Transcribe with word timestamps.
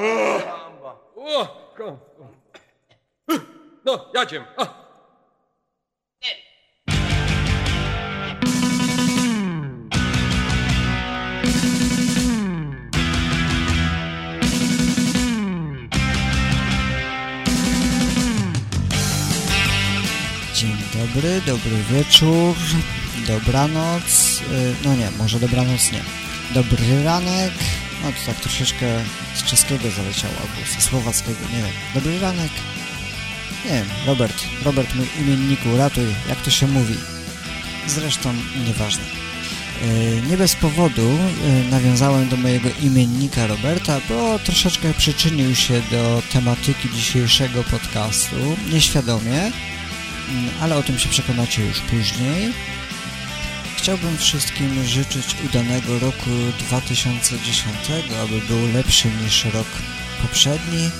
O, 0.00 1.46
No, 3.84 4.10
jadziem. 4.14 4.44
Dzień 20.54 20.76
dobry, 20.94 21.40
dobry 21.46 21.82
wieczór, 21.90 22.56
dobranoc, 23.26 24.40
y, 24.40 24.74
no 24.84 24.94
nie, 24.94 25.10
może 25.18 25.40
dobranoc 25.40 25.92
nie. 25.92 26.02
Dobry 26.54 27.04
ranek, 27.04 27.52
no 28.02 28.12
to 28.12 28.26
tak 28.26 28.40
troszeczkę 28.40 28.86
z 29.34 29.42
czeskiego 29.42 29.90
zaleciało, 29.90 30.34
albo 30.40 30.72
ze 30.74 30.80
słowackiego, 30.80 31.40
nie 31.52 31.58
wiem. 31.62 31.72
Dobry 31.94 32.18
ranek, 32.20 32.50
nie 33.64 33.70
wiem, 33.70 33.86
Robert, 34.06 34.44
Robert 34.64 34.94
mój 34.94 35.06
imienniku, 35.20 35.76
ratuj, 35.76 36.04
jak 36.28 36.40
to 36.40 36.50
się 36.50 36.66
mówi. 36.66 36.94
Zresztą 37.86 38.34
nieważne. 38.66 39.04
Y, 39.82 40.22
Nie 40.30 40.36
bez 40.36 40.56
powodu 40.56 41.18
y, 41.66 41.70
nawiązałem 41.70 42.28
do 42.28 42.36
mojego 42.36 42.68
imiennika 42.82 43.46
Roberta, 43.46 44.00
bo 44.08 44.38
troszeczkę 44.38 44.94
przyczynił 44.94 45.54
się 45.54 45.82
do 45.90 46.22
tematyki 46.32 46.90
dzisiejszego 46.90 47.64
podcastu, 47.64 48.56
nieświadomie, 48.72 49.52
Mm, 50.30 50.50
ale 50.60 50.76
o 50.76 50.82
tym 50.82 50.98
się 50.98 51.08
przekonacie 51.08 51.64
już 51.66 51.80
później. 51.80 52.52
Chciałbym 53.82 54.16
wszystkim 54.16 54.84
życzyć 54.84 55.36
udanego 55.44 55.98
roku 55.98 56.30
2010, 56.58 57.76
aby 58.22 58.40
był 58.40 58.72
lepszy 58.74 59.08
niż 59.22 59.44
rok 59.44 59.66
poprzedni. 60.22 60.90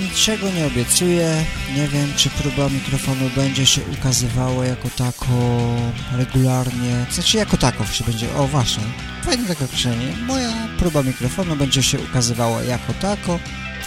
Niczego 0.00 0.50
nie 0.50 0.66
obiecuję, 0.66 1.44
nie 1.76 1.88
wiem 1.88 2.12
czy 2.16 2.30
próba 2.30 2.68
mikrofonu 2.68 3.30
będzie 3.36 3.66
się 3.66 3.80
ukazywała 3.98 4.66
jako 4.66 4.88
tako 4.96 5.34
regularnie, 6.12 7.06
znaczy 7.10 7.36
jako 7.36 7.56
tako 7.56 7.86
się 7.86 8.04
będzie, 8.04 8.34
o 8.34 8.46
właśnie, 8.46 8.84
fajne 9.24 9.48
takie 9.48 9.64
określenie, 9.64 10.16
moja 10.26 10.68
próba 10.78 11.02
mikrofonu 11.02 11.56
będzie 11.56 11.82
się 11.82 11.98
ukazywała 11.98 12.62
jako 12.62 12.94
tako, 12.94 13.38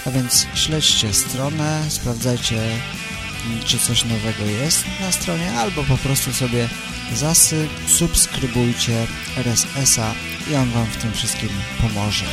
a 0.05 0.11
więc 0.11 0.47
śledźcie 0.55 1.13
stronę, 1.13 1.83
sprawdzajcie 1.89 2.61
czy 3.65 3.79
coś 3.79 4.05
nowego 4.05 4.45
jest 4.45 4.85
na 5.01 5.11
stronie, 5.11 5.51
albo 5.51 5.83
po 5.83 5.97
prostu 5.97 6.33
sobie 6.33 6.69
zasy, 7.13 7.67
subskrybujcie 7.87 9.07
RSS-a 9.37 10.13
i 10.51 10.55
on 10.55 10.69
Wam 10.69 10.85
w 10.85 10.97
tym 10.97 11.11
wszystkim 11.11 11.49
pomoże. 11.81 12.25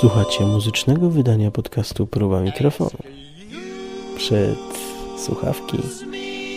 Słuchacie 0.00 0.46
muzycznego 0.46 1.10
wydania 1.10 1.50
podcastu 1.50 2.06
Próba 2.06 2.40
Mikrofonu. 2.40 2.98
Przed 4.16 4.58
słuchawki 5.24 5.78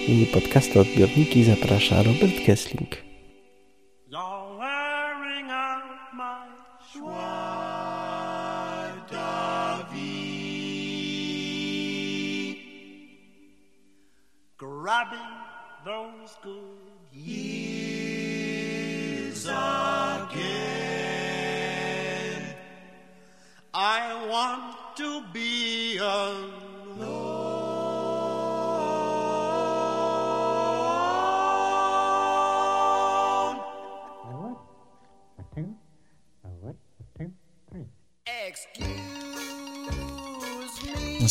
i 0.08 0.26
podcastu 0.34 0.80
odbiorniki 0.80 1.44
zaprasza 1.44 2.04
Robert 2.04 2.46
Kessling. 2.46 3.11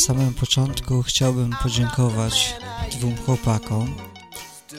Samym 0.01 0.35
początku 0.35 1.03
chciałbym 1.03 1.51
podziękować 1.63 2.55
dwóm 2.93 3.17
chłopakom 3.17 3.95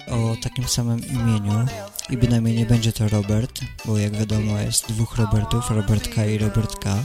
o 0.08 0.36
takim 0.44 0.68
samym 0.68 1.08
imieniu 1.08 1.66
i 2.10 2.18
bynajmniej 2.18 2.56
nie 2.56 2.66
będzie 2.66 2.94
to 2.94 3.10
Robert, 3.10 3.62
bo 3.86 3.98
jak 3.98 4.16
wiadomo 4.16 4.60
jest 4.60 4.88
dwóch 4.88 5.18
Robertów, 5.18 5.72
Robert 5.72 6.08
K 6.16 6.26
i 6.26 6.38
Robert 6.38 6.80
K, 6.80 7.04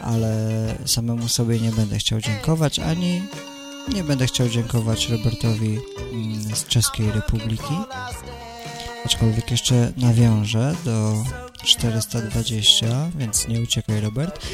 ale 0.00 0.34
samemu 0.86 1.28
sobie 1.28 1.60
nie 1.60 1.70
będę 1.70 1.98
chciał 1.98 2.20
dziękować, 2.20 2.78
ani 2.78 3.22
nie 3.94 4.04
będę 4.04 4.26
chciał 4.26 4.48
dziękować 4.48 5.08
Robertowi 5.08 5.78
mm, 6.12 6.56
z 6.56 6.64
Czeskiej 6.64 7.12
Republiki, 7.12 7.74
aczkolwiek 9.04 9.50
jeszcze 9.50 9.92
nawiążę 9.96 10.74
do 10.84 11.24
420, 11.64 12.86
więc 13.16 13.48
nie 13.48 13.60
uciekaj 13.60 14.00
Robert. 14.00 14.46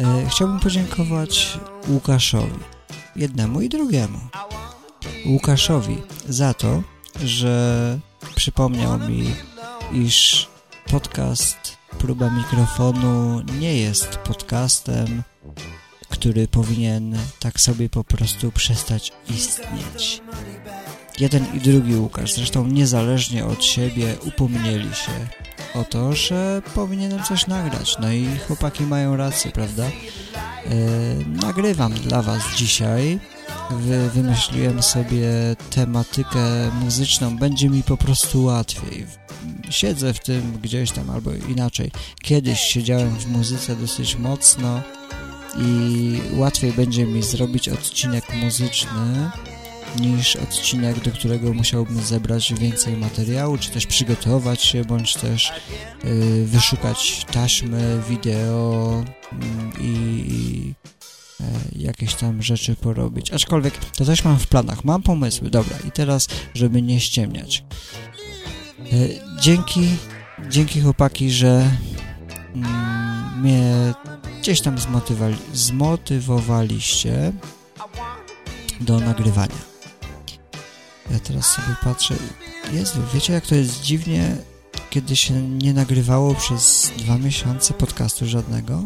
E, 0.00 0.26
Chciałbym 0.30 0.60
podziękować 0.60 1.58
Łukaszowi, 1.88 2.58
jednemu 3.16 3.60
i 3.60 3.68
drugiemu. 3.68 4.18
Łukaszowi 5.26 6.02
za 6.28 6.54
to, 6.54 6.82
że 7.24 7.98
przypomniał 8.34 8.98
mi, 8.98 9.34
iż 9.92 10.48
podcast 10.90 11.76
Próba 11.98 12.30
Mikrofonu 12.30 13.42
nie 13.60 13.76
jest 13.76 14.16
podcastem, 14.16 15.22
który 16.08 16.48
powinien 16.48 17.18
tak 17.40 17.60
sobie 17.60 17.88
po 17.88 18.04
prostu 18.04 18.52
przestać 18.52 19.12
istnieć. 19.30 20.22
Jeden 21.20 21.46
i 21.54 21.60
drugi 21.60 21.96
Łukasz, 21.96 22.32
zresztą 22.32 22.66
niezależnie 22.66 23.46
od 23.46 23.64
siebie, 23.64 24.16
upomnieli 24.26 24.94
się 24.94 25.12
o 25.74 25.84
to, 25.84 26.12
że 26.12 26.62
powinienem 26.74 27.22
coś 27.22 27.46
nagrać. 27.46 27.96
No 28.00 28.12
i 28.12 28.26
chłopaki 28.46 28.82
mają 28.84 29.16
rację, 29.16 29.50
prawda? 29.50 29.84
Yy, 29.84 31.26
nagrywam 31.28 31.92
dla 31.92 32.22
Was 32.22 32.42
dzisiaj. 32.56 33.18
Wy, 33.70 34.10
wymyśliłem 34.10 34.82
sobie 34.82 35.28
tematykę 35.70 36.70
muzyczną, 36.80 37.36
będzie 37.36 37.68
mi 37.68 37.82
po 37.82 37.96
prostu 37.96 38.44
łatwiej. 38.44 39.06
Siedzę 39.70 40.14
w 40.14 40.20
tym 40.20 40.58
gdzieś 40.62 40.90
tam, 40.90 41.10
albo 41.10 41.30
inaczej. 41.48 41.90
Kiedyś 42.22 42.60
siedziałem 42.60 43.18
w 43.18 43.26
muzyce 43.26 43.76
dosyć 43.76 44.16
mocno 44.16 44.80
i 45.58 46.18
łatwiej 46.32 46.72
będzie 46.72 47.06
mi 47.06 47.22
zrobić 47.22 47.68
odcinek 47.68 48.34
muzyczny 48.34 49.30
niż 50.00 50.36
odcinek, 50.36 51.00
do 51.00 51.10
którego 51.10 51.54
musiałbym 51.54 52.02
zebrać 52.02 52.54
więcej 52.54 52.96
materiału, 52.96 53.58
czy 53.58 53.70
też 53.70 53.86
przygotować 53.86 54.62
się, 54.62 54.84
bądź 54.84 55.14
też 55.14 55.52
y, 56.04 56.44
wyszukać 56.46 57.26
taśmy, 57.32 58.02
wideo 58.08 59.04
mm, 59.32 59.72
i, 59.80 60.74
e, 61.40 61.44
jakieś 61.76 62.14
tam 62.14 62.42
rzeczy 62.42 62.76
porobić. 62.76 63.30
Aczkolwiek 63.32 63.74
to 63.96 64.04
też 64.04 64.24
mam 64.24 64.38
w 64.38 64.46
planach, 64.46 64.84
mam 64.84 65.02
pomysły, 65.02 65.50
dobra. 65.50 65.76
I 65.88 65.90
teraz, 65.90 66.28
żeby 66.54 66.82
nie 66.82 67.00
ściemniać. 67.00 67.64
E, 68.80 68.84
dzięki, 69.40 69.88
dzięki 70.48 70.80
chłopaki, 70.80 71.30
że 71.30 71.70
mm, 72.54 73.40
mnie 73.40 73.94
gdzieś 74.40 74.60
tam 74.60 74.78
zmotywali, 74.78 75.36
zmotywowaliście 75.52 77.32
do 78.80 79.00
nagrywania. 79.00 79.69
Ja 81.12 81.18
teraz 81.18 81.46
sobie 81.46 81.76
patrzę. 81.84 82.14
Jezu, 82.72 83.00
wiecie 83.14 83.32
jak 83.32 83.46
to 83.46 83.54
jest 83.54 83.80
dziwnie, 83.80 84.36
kiedy 84.90 85.16
się 85.16 85.34
nie 85.42 85.74
nagrywało 85.74 86.34
przez 86.34 86.92
dwa 86.96 87.18
miesiące 87.18 87.74
podcastu 87.74 88.26
żadnego? 88.26 88.84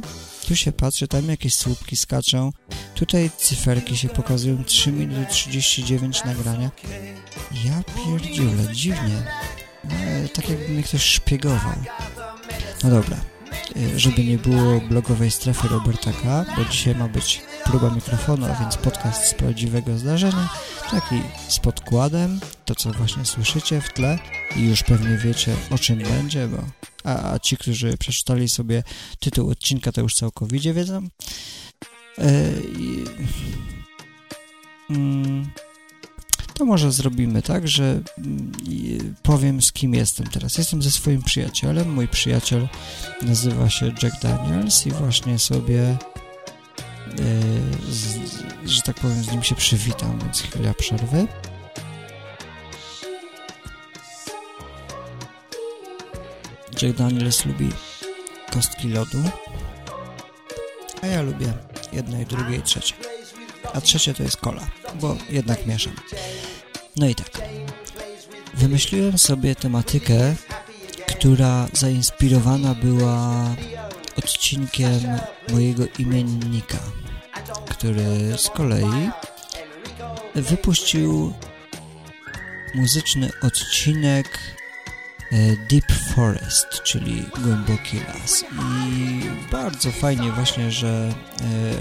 Tu 0.49 0.57
się 0.57 0.73
patrzy, 0.73 1.09
tam 1.09 1.29
jakieś 1.29 1.55
słupki 1.55 1.97
skaczą. 1.97 2.53
Tutaj 2.95 3.31
cyferki 3.39 3.97
się 3.97 4.09
pokazują. 4.09 4.65
3 4.65 4.93
minuty 4.93 5.27
39 5.31 6.25
nagrania. 6.25 6.71
Ja 7.65 7.83
pierdziule, 7.83 8.75
dziwnie. 8.75 9.23
E, 9.91 10.29
tak 10.29 10.49
jakby 10.49 10.69
mnie 10.69 10.83
ktoś 10.83 11.03
szpiegował. 11.03 11.75
No 12.85 12.91
dobra. 12.91 13.17
E, 13.77 13.99
żeby 13.99 14.25
nie 14.25 14.39
było 14.39 14.81
blogowej 14.81 15.31
strefy 15.31 15.69
Roberta 15.69 16.13
K., 16.13 16.45
bo 16.57 16.65
dzisiaj 16.65 16.95
ma 16.95 17.09
być 17.09 17.43
próba 17.65 17.91
mikrofonu, 17.91 18.47
a 18.47 18.55
więc 18.55 18.77
podcast 18.77 19.25
z 19.29 19.35
prawdziwego 19.35 19.99
zdarzenia, 19.99 20.49
taki 20.91 21.23
z 21.49 21.59
podkładem, 21.59 22.41
to 22.65 22.75
co 22.75 22.93
właśnie 22.93 23.25
słyszycie 23.25 23.81
w 23.81 23.93
tle 23.93 24.19
i 24.57 24.63
już 24.63 24.83
pewnie 24.83 25.19
wiecie 25.19 25.55
o 25.71 25.79
czym 25.79 25.99
będzie, 25.99 26.49
bo 26.49 26.59
a, 27.05 27.33
a 27.33 27.39
ci, 27.39 27.57
którzy 27.57 27.97
przeczytali 27.99 28.49
sobie 28.49 28.83
tytuł 29.21 29.51
odcinka, 29.51 29.93
to 29.93 30.01
już 30.01 30.15
całkowicie 30.15 30.75
wiedzą. 30.75 31.09
Mm, 34.91 35.51
to 36.55 36.65
może 36.65 36.93
zrobimy 36.93 37.43
tak, 37.43 37.69
że 37.69 38.01
mm, 38.19 38.53
powiem 39.23 39.63
z 39.63 39.73
kim 39.73 39.95
jestem 39.95 40.27
teraz. 40.27 40.59
Jestem 40.59 40.83
ze 40.83 40.91
swoim 40.91 41.23
przyjacielem. 41.23 41.93
Mój 41.93 42.09
przyjaciel 42.09 42.69
nazywa 43.23 43.71
się 43.71 43.93
Jack 44.03 44.23
Daniels 44.23 44.87
i 44.87 44.91
właśnie 44.91 45.39
sobie, 45.39 45.97
z, 47.91 48.19
że 48.65 48.83
tak 48.83 48.97
powiem, 48.97 49.23
z 49.23 49.33
nim 49.33 49.43
się 49.43 49.55
przywitam, 49.55 50.19
więc 50.19 50.43
chwila 50.43 50.75
przerwy. 50.75 51.27
Jack 56.83 56.97
Daniels 56.99 57.45
lubi 57.45 57.71
kostki 58.53 58.89
lodu, 58.89 59.23
a 61.03 61.07
ja 61.07 61.23
lubię 61.23 61.53
jedno 61.93 62.21
i 62.21 62.27
drugie 62.27 62.57
i 62.57 62.63
trzecie. 62.63 62.95
A 63.75 63.81
trzecie 63.81 64.15
to 64.15 64.23
jest 64.23 64.37
kola, 64.37 64.67
bo 65.01 65.17
jednak 65.31 65.67
mieszam. 65.67 65.93
No 66.97 67.09
i 67.09 67.15
tak. 67.15 67.31
Wymyśliłem 68.55 69.19
sobie 69.19 69.55
tematykę, 69.55 70.35
która 71.07 71.69
zainspirowana 71.73 72.75
była 72.75 73.47
odcinkiem 74.17 75.01
mojego 75.53 75.85
imiennika, 75.99 76.79
który 77.85 78.39
z 78.39 78.49
kolei 78.49 79.11
wypuścił 80.35 81.33
muzyczny 82.75 83.31
odcinek 83.43 84.39
e, 85.33 85.57
Deep 85.71 85.93
Forest, 86.15 86.67
czyli 86.85 87.25
głęboki 87.43 88.01
las. 88.09 88.45
I 88.83 89.21
bardzo 89.53 89.91
fajnie 89.91 90.33
właśnie, 90.33 90.71
że 90.71 91.13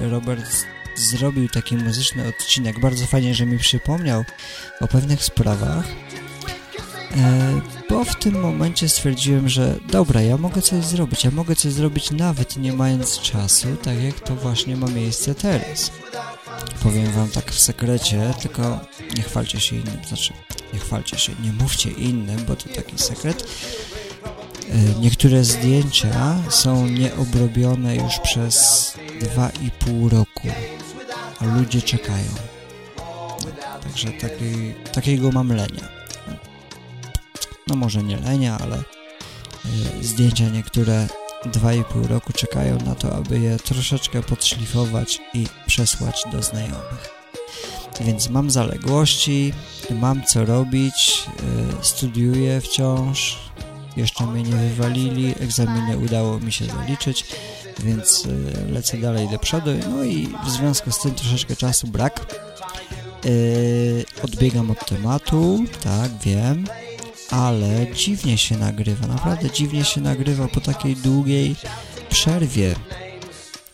e, 0.03 0.09
Robert 0.09 0.65
zrobił 0.95 1.49
taki 1.49 1.77
muzyczny 1.77 2.27
odcinek. 2.27 2.79
Bardzo 2.79 3.05
fajnie, 3.05 3.35
że 3.35 3.45
mi 3.45 3.57
przypomniał 3.57 4.25
o 4.81 4.87
pewnych 4.87 5.23
sprawach, 5.23 5.85
bo 7.89 8.03
w 8.03 8.15
tym 8.15 8.41
momencie 8.41 8.89
stwierdziłem, 8.89 9.49
że 9.49 9.75
dobra, 9.91 10.21
ja 10.21 10.37
mogę 10.37 10.61
coś 10.61 10.85
zrobić, 10.85 11.23
ja 11.23 11.31
mogę 11.31 11.55
coś 11.55 11.73
zrobić 11.73 12.11
nawet 12.11 12.57
nie 12.57 12.73
mając 12.73 13.19
czasu, 13.19 13.67
tak 13.83 14.03
jak 14.03 14.19
to 14.19 14.35
właśnie 14.35 14.75
ma 14.75 14.87
miejsce 14.87 15.35
teraz. 15.35 15.91
Powiem 16.83 17.11
wam 17.11 17.29
tak 17.29 17.51
w 17.51 17.59
sekrecie, 17.59 18.33
tylko 18.41 18.79
nie 19.17 19.23
chwalcie 19.23 19.59
się 19.59 19.75
innym, 19.75 20.05
znaczy 20.07 20.33
nie 20.73 20.79
chwalcie 20.79 21.19
się, 21.19 21.33
nie 21.43 21.51
mówcie 21.51 21.91
innym, 21.91 22.45
bo 22.47 22.55
to 22.55 22.69
taki 22.75 22.97
sekret. 22.97 23.43
E, 24.69 24.99
niektóre 24.99 25.43
zdjęcia 25.43 26.35
są 26.49 26.87
nieobrobione 26.87 27.95
już 27.95 28.19
przez 28.19 28.93
2,5 29.19 30.09
roku 30.09 30.47
a 31.39 31.57
ludzie 31.57 31.81
czekają. 31.81 32.29
Także 33.83 34.11
taki, 34.11 34.73
takiego 34.93 35.31
mam 35.31 35.49
lenia. 35.49 36.02
No 37.67 37.75
może 37.75 38.03
nie 38.03 38.17
lenia, 38.17 38.57
ale 38.61 38.77
y, 38.77 40.03
zdjęcia 40.03 40.49
niektóre 40.49 41.07
2,5 41.45 42.07
roku 42.07 42.33
czekają 42.33 42.77
na 42.77 42.95
to, 42.95 43.15
aby 43.15 43.39
je 43.39 43.57
troszeczkę 43.57 44.21
podszlifować 44.21 45.19
i 45.33 45.47
przesłać 45.67 46.23
do 46.31 46.43
znajomych. 46.43 47.09
Więc 48.01 48.29
mam 48.29 48.51
zaległości, 48.51 49.53
mam 49.89 50.23
co 50.23 50.45
robić, 50.45 51.23
y, 51.81 51.85
studiuję 51.85 52.61
wciąż, 52.61 53.39
jeszcze 53.97 54.25
mnie 54.25 54.43
nie 54.43 54.55
wywalili, 54.55 55.35
egzaminy 55.39 55.97
udało 55.97 56.39
mi 56.39 56.51
się 56.51 56.65
zaliczyć, 56.65 57.25
więc 57.79 58.25
y, 58.25 58.71
lecę 58.71 58.97
dalej 58.97 59.29
do 59.29 59.39
przodu. 59.39 59.71
No 59.89 60.03
i 60.03 60.29
w 60.45 60.49
związku 60.49 60.91
z 60.91 60.99
tym 60.99 61.15
troszeczkę 61.15 61.55
czasu 61.55 61.87
brak. 61.87 62.43
Odbiegam 64.23 64.71
od 64.71 64.85
tematu, 64.85 65.65
tak, 65.83 66.11
wiem, 66.25 66.65
ale 67.33 67.87
dziwnie 67.93 68.37
się 68.37 68.57
nagrywa, 68.57 69.07
naprawdę 69.07 69.49
dziwnie 69.51 69.85
się 69.85 70.01
nagrywa 70.01 70.47
po 70.47 70.61
takiej 70.61 70.95
długiej 70.95 71.55
przerwie. 72.09 72.75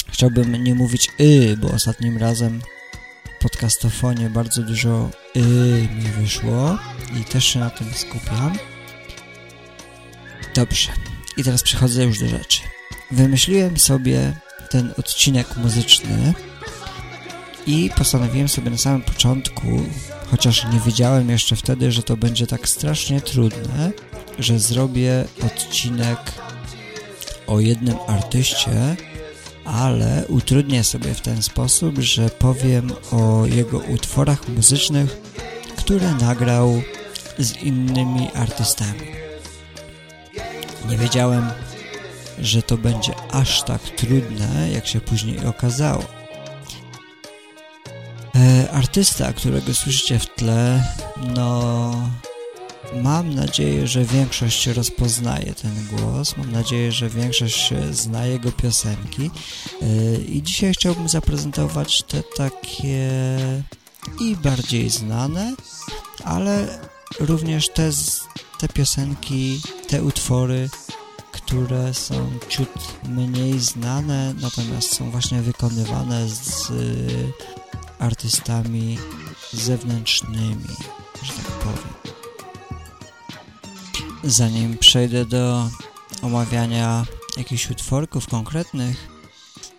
Chciałbym 0.07 0.63
nie 0.63 0.75
mówić 0.75 1.09
y, 1.19 1.57
bo 1.57 1.67
ostatnim 1.67 2.17
razem 2.17 2.61
podcastofonie 3.39 4.29
bardzo 4.29 4.63
dużo 4.63 5.09
y 5.35 5.39
mi 5.95 6.11
wyszło 6.19 6.77
i 7.21 7.23
też 7.23 7.45
się 7.45 7.59
na 7.59 7.69
tym 7.69 7.94
skupiam. 7.94 8.57
Dobrze, 10.56 10.91
i 11.38 11.44
teraz 11.44 11.63
przechodzę 11.63 12.03
już 12.03 12.19
do 12.19 12.27
rzeczy. 12.27 12.61
Wymyśliłem 13.11 13.77
sobie 13.77 14.33
ten 14.69 14.94
odcinek 14.97 15.57
muzyczny 15.57 16.33
i 17.67 17.89
postanowiłem 17.97 18.50
sobie 18.50 18.69
na 18.71 18.77
samym 18.77 19.01
początku, 19.01 19.83
chociaż 20.31 20.65
nie 20.73 20.79
wiedziałem 20.79 21.29
jeszcze 21.29 21.55
wtedy, 21.55 21.91
że 21.91 22.03
to 22.03 22.17
będzie 22.17 22.47
tak 22.47 22.69
strasznie 22.69 23.21
trudne, 23.21 23.91
że 24.39 24.59
zrobię 24.59 25.25
odcinek 25.45 26.19
o 27.47 27.59
jednym 27.59 27.95
artyście, 28.07 28.95
ale 29.65 30.25
utrudnię 30.27 30.83
sobie 30.83 31.13
w 31.13 31.21
ten 31.21 31.43
sposób, 31.43 31.99
że 31.99 32.29
powiem 32.29 32.91
o 33.11 33.45
jego 33.45 33.79
utworach 33.79 34.47
muzycznych, 34.47 35.17
które 35.77 36.15
nagrał 36.15 36.81
z 37.39 37.57
innymi 37.57 38.29
artystami. 38.33 39.07
Nie 40.89 40.97
wiedziałem, 40.97 41.49
że 42.39 42.61
to 42.61 42.77
będzie 42.77 43.13
aż 43.31 43.63
tak 43.63 43.81
trudne, 43.81 44.71
jak 44.73 44.87
się 44.87 45.01
później 45.01 45.45
okazało. 45.45 46.19
E, 48.39 48.71
artysta, 48.71 49.33
którego 49.33 49.74
słyszycie 49.74 50.19
w 50.19 50.25
tle, 50.36 50.83
no 51.36 51.94
mam 53.03 53.36
nadzieję, 53.36 53.88
że 53.88 54.06
większość 54.06 54.68
rozpoznaje 54.68 55.53
ten 55.53 55.88
głos, 55.91 56.38
mam 56.38 56.51
nadzieję, 56.51 56.91
że 56.91 57.09
większość 57.09 57.74
zna 57.91 58.25
jego 58.25 58.51
piosenki. 58.51 59.31
E, 59.81 60.15
i 60.21 60.44
dzisiaj 60.44 60.74
chciałbym 60.74 61.09
zaprezentować 61.09 62.03
te 62.03 62.24
takie 62.38 63.09
i 64.19 64.36
bardziej 64.36 64.89
znane, 64.89 65.56
ale 66.24 66.80
również 67.19 67.69
te, 67.69 67.89
te 68.59 68.68
piosenki, 68.68 69.62
te 69.88 70.03
utwory, 70.03 70.69
które 71.31 71.94
są 71.94 72.31
ciut 72.50 72.69
mniej 73.09 73.59
znane, 73.59 74.33
natomiast 74.42 74.95
są 74.95 75.12
właśnie 75.12 75.42
wykonywane 75.42 76.30
z 76.30 76.71
artystami 77.99 78.97
zewnętrznymi, 79.53 80.68
że 81.23 81.33
tak 81.33 81.45
powiem. 81.45 81.94
Zanim 84.23 84.77
przejdę 84.77 85.25
do 85.25 85.69
omawiania 86.21 87.06
jakichś 87.37 87.69
utworków 87.69 88.27
konkretnych, 88.27 89.07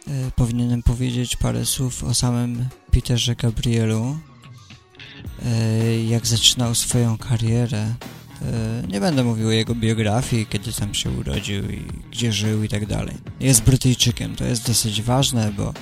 y, 0.09 0.31
powinienem 0.37 0.83
powiedzieć 0.83 1.37
parę 1.37 1.67
słów 1.67 2.05
o 2.05 2.15
samym 2.15 2.69
Peterze 2.91 3.37
Gabrielu, 3.37 4.19
y, 5.87 6.05
jak 6.05 6.27
zaczynał 6.27 6.75
swoją 6.75 7.19
karierę 7.19 7.95
E, 8.43 8.83
nie 8.89 9.01
będę 9.01 9.25
mówił 9.25 9.49
o 9.49 9.51
jego 9.51 9.75
biografii, 9.75 10.47
kiedy 10.47 10.73
tam 10.73 10.95
się 10.95 11.11
urodził 11.11 11.71
i 11.71 11.85
gdzie 12.11 12.33
żył 12.33 12.63
i 12.63 12.69
tak 12.69 12.87
dalej. 12.87 13.15
Jest 13.41 13.63
Brytyjczykiem, 13.63 14.37
to 14.37 14.45
jest 14.45 14.67
dosyć 14.67 15.03
ważne, 15.03 15.53
bo 15.57 15.75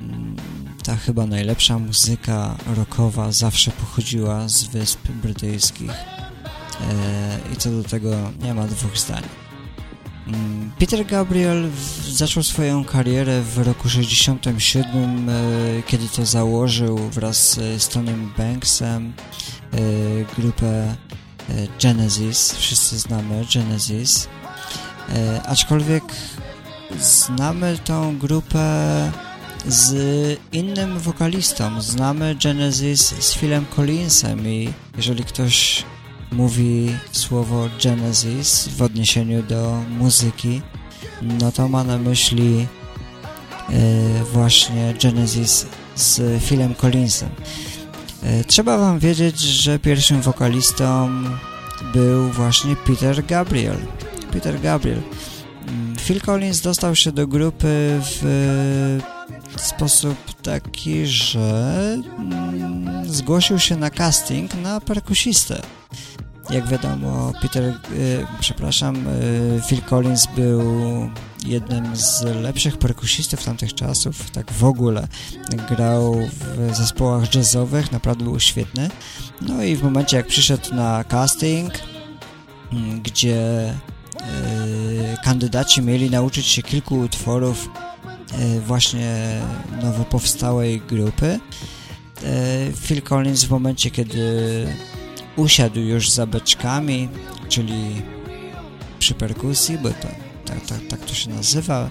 mm, 0.00 0.36
ta 0.82 0.96
chyba 0.96 1.26
najlepsza 1.26 1.78
muzyka 1.78 2.56
rockowa 2.76 3.32
zawsze 3.32 3.70
pochodziła 3.70 4.48
z 4.48 4.64
Wysp 4.64 5.08
Brytyjskich. 5.08 5.90
E, 5.90 7.38
I 7.52 7.56
co 7.56 7.70
do 7.70 7.82
tego 7.82 8.16
nie 8.42 8.54
ma 8.54 8.66
dwóch 8.66 8.98
zdań. 8.98 9.22
Mm, 10.26 10.72
Peter 10.78 11.06
Gabriel 11.06 11.70
zaczął 12.10 12.42
swoją 12.42 12.84
karierę 12.84 13.42
w 13.42 13.58
roku 13.58 13.88
67, 13.88 15.28
e, 15.28 15.32
kiedy 15.86 16.08
to 16.08 16.26
założył 16.26 16.98
wraz 16.98 17.60
z 17.78 17.88
Tonym 17.88 18.32
Banksem 18.38 19.12
grupę 20.36 20.96
E, 21.50 21.66
Genesis, 21.82 22.52
wszyscy 22.52 22.98
znamy 22.98 23.44
Genesis, 23.54 24.28
aczkolwiek 25.46 26.04
znamy 27.00 27.78
tą 27.84 28.18
grupę 28.18 28.62
z 29.66 30.38
innym 30.52 30.98
wokalistą. 30.98 31.82
Znamy 31.82 32.36
Genesis 32.44 33.14
z 33.18 33.34
Philem 33.34 33.64
Collinsem 33.76 34.48
i 34.48 34.72
jeżeli 34.96 35.24
ktoś 35.24 35.84
mówi 36.32 36.96
słowo 37.12 37.68
Genesis 37.84 38.68
w 38.68 38.82
odniesieniu 38.82 39.42
do 39.42 39.82
muzyki, 39.98 40.62
no 41.22 41.52
to 41.52 41.68
ma 41.68 41.84
na 41.84 41.98
myśli 41.98 42.66
e, 43.68 44.24
właśnie 44.24 44.94
Genesis 45.02 45.66
z 45.96 46.42
Philem 46.44 46.74
Collinsem. 46.74 47.28
E, 48.22 48.44
trzeba 48.44 48.78
wam 48.78 48.98
wiedzieć, 48.98 49.40
że 49.40 49.78
pierwszym 49.78 50.22
wokalistą 50.22 51.10
był 51.94 52.28
właśnie 52.28 52.76
Peter 52.76 53.26
Gabriel. 53.26 53.78
Peter 54.32 54.60
Gabriel. 54.60 55.02
Mm, 55.68 55.96
Phil 55.96 56.20
Collins 56.20 56.60
dostał 56.60 56.96
się 56.96 57.12
do 57.12 57.26
grupy 57.26 58.00
w 58.02 58.22
sposób 59.60 60.16
taki, 60.42 61.06
że 61.06 61.96
mm, 62.18 63.12
zgłosił 63.12 63.58
się 63.58 63.76
na 63.76 63.90
casting 63.90 64.54
na 64.54 64.80
perkusistę. 64.80 65.62
Jak 66.50 66.66
wiadomo, 66.66 67.32
Peter, 67.42 67.64
y, 67.64 68.26
przepraszam, 68.40 69.06
y, 69.06 69.60
Phil 69.68 69.82
Collins 69.82 70.26
był 70.36 70.62
jednym 71.46 71.96
z 71.96 72.22
lepszych 72.22 72.78
perkusistów 72.78 73.44
tamtych 73.44 73.74
czasów, 73.74 74.30
tak 74.30 74.52
w 74.52 74.64
ogóle. 74.64 75.08
Grał 75.68 76.14
w 76.30 76.76
zespołach 76.76 77.34
jazzowych, 77.34 77.92
naprawdę 77.92 78.24
był 78.24 78.40
świetny. 78.40 78.90
No 79.40 79.62
i 79.62 79.76
w 79.76 79.82
momencie, 79.82 80.16
jak 80.16 80.26
przyszedł 80.26 80.74
na 80.74 81.04
casting, 81.04 81.72
mm, 82.72 83.02
gdzie 83.02 83.70
y, 83.70 85.16
kandydaci 85.24 85.82
mieli 85.82 86.10
nauczyć 86.10 86.46
się 86.46 86.62
kilku 86.62 86.98
utworów 86.98 87.68
właśnie 88.66 89.40
nowo 89.82 90.04
powstałej 90.04 90.80
grupy, 90.80 91.40
y, 92.22 92.72
Phil 92.86 93.02
Collins 93.02 93.44
w 93.44 93.50
momencie, 93.50 93.90
kiedy 93.90 94.66
usiadł 95.36 95.80
już 95.80 96.10
za 96.10 96.26
beczkami, 96.26 97.08
czyli 97.48 98.02
przy 98.98 99.14
perkusji, 99.14 99.78
bo 99.78 99.88
to, 99.88 100.08
tak, 100.44 100.66
tak, 100.66 100.78
tak 100.88 101.00
to 101.00 101.14
się 101.14 101.30
nazywa. 101.30 101.90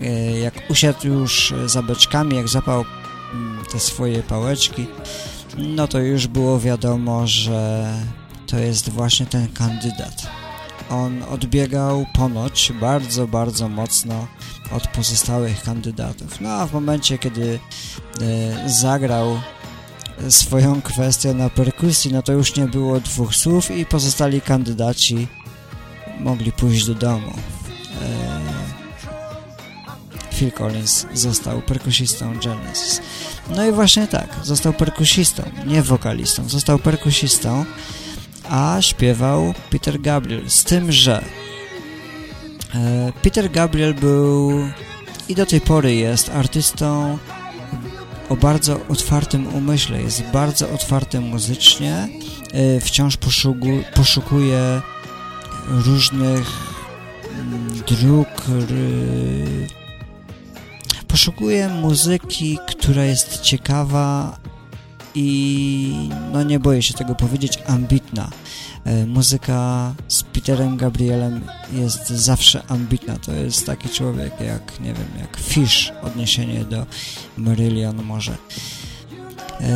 E, 0.00 0.38
jak 0.38 0.54
usiadł 0.70 1.08
już 1.08 1.54
za 1.66 1.82
beczkami, 1.82 2.36
jak 2.36 2.48
zapał 2.48 2.84
mm, 3.34 3.64
te 3.72 3.80
swoje 3.80 4.22
pałeczki, 4.22 4.86
no 5.58 5.88
to 5.88 5.98
już 5.98 6.26
było 6.26 6.60
wiadomo, 6.60 7.26
że 7.26 7.92
to 8.46 8.58
jest 8.58 8.88
właśnie 8.88 9.26
ten 9.26 9.48
kandydat. 9.48 10.41
On 10.92 11.22
odbiegał 11.22 12.06
ponoć 12.14 12.72
bardzo, 12.80 13.26
bardzo 13.26 13.68
mocno 13.68 14.26
od 14.70 14.88
pozostałych 14.88 15.62
kandydatów. 15.62 16.40
No 16.40 16.48
a 16.48 16.66
w 16.66 16.72
momencie, 16.72 17.18
kiedy 17.18 17.58
e, 18.20 18.68
zagrał 18.70 19.40
swoją 20.28 20.82
kwestię 20.82 21.34
na 21.34 21.50
perkusji, 21.50 22.12
no 22.12 22.22
to 22.22 22.32
już 22.32 22.56
nie 22.56 22.66
było 22.66 23.00
dwóch 23.00 23.34
słów 23.34 23.70
i 23.70 23.86
pozostali 23.86 24.40
kandydaci 24.40 25.28
mogli 26.20 26.52
pójść 26.52 26.86
do 26.86 26.94
domu. 26.94 27.32
Eee, 27.32 28.52
Phil 30.34 30.52
Collins 30.52 31.06
został 31.14 31.62
perkusistą 31.62 32.38
Genesis. 32.38 33.00
No 33.56 33.66
i 33.66 33.72
właśnie 33.72 34.06
tak, 34.06 34.28
został 34.42 34.72
perkusistą, 34.72 35.42
nie 35.66 35.82
wokalistą, 35.82 36.48
został 36.48 36.78
perkusistą, 36.78 37.64
a 38.52 38.82
śpiewał 38.82 39.54
Peter 39.70 40.00
Gabriel, 40.00 40.50
z 40.50 40.64
tym, 40.64 40.92
że 40.92 41.24
e, 42.74 43.12
Peter 43.22 43.50
Gabriel 43.50 43.94
był 43.94 44.52
i 45.28 45.34
do 45.34 45.46
tej 45.46 45.60
pory 45.60 45.94
jest 45.94 46.28
artystą 46.28 47.18
o 48.28 48.36
bardzo 48.36 48.80
otwartym 48.88 49.54
umyśle, 49.54 50.02
jest 50.02 50.22
bardzo 50.22 50.70
otwarty 50.70 51.20
muzycznie, 51.20 52.08
y, 52.76 52.80
wciąż 52.80 53.16
poszuku, 53.16 53.68
poszukuje 53.94 54.80
różnych 55.68 56.50
mm, 57.38 57.68
dróg, 57.88 58.28
poszukuje 61.08 61.68
muzyki, 61.68 62.58
która 62.68 63.04
jest 63.04 63.40
ciekawa 63.40 64.36
i 65.14 66.08
no 66.32 66.42
nie 66.42 66.60
boję 66.60 66.82
się 66.82 66.94
tego 66.94 67.14
powiedzieć, 67.14 67.58
ambitna. 67.66 68.30
E, 68.84 69.06
muzyka 69.06 69.94
z 70.08 70.22
Peterem 70.22 70.76
Gabrielem 70.76 71.40
jest 71.72 72.08
zawsze 72.08 72.62
ambitna. 72.68 73.16
To 73.16 73.32
jest 73.32 73.66
taki 73.66 73.88
człowiek 73.88 74.40
jak, 74.40 74.80
nie 74.80 74.94
wiem, 74.94 75.08
jak 75.20 75.36
Fish, 75.36 75.92
odniesienie 76.02 76.64
do 76.64 76.86
Marillion 77.36 78.02
może. 78.02 78.36
Eee, 79.60 79.68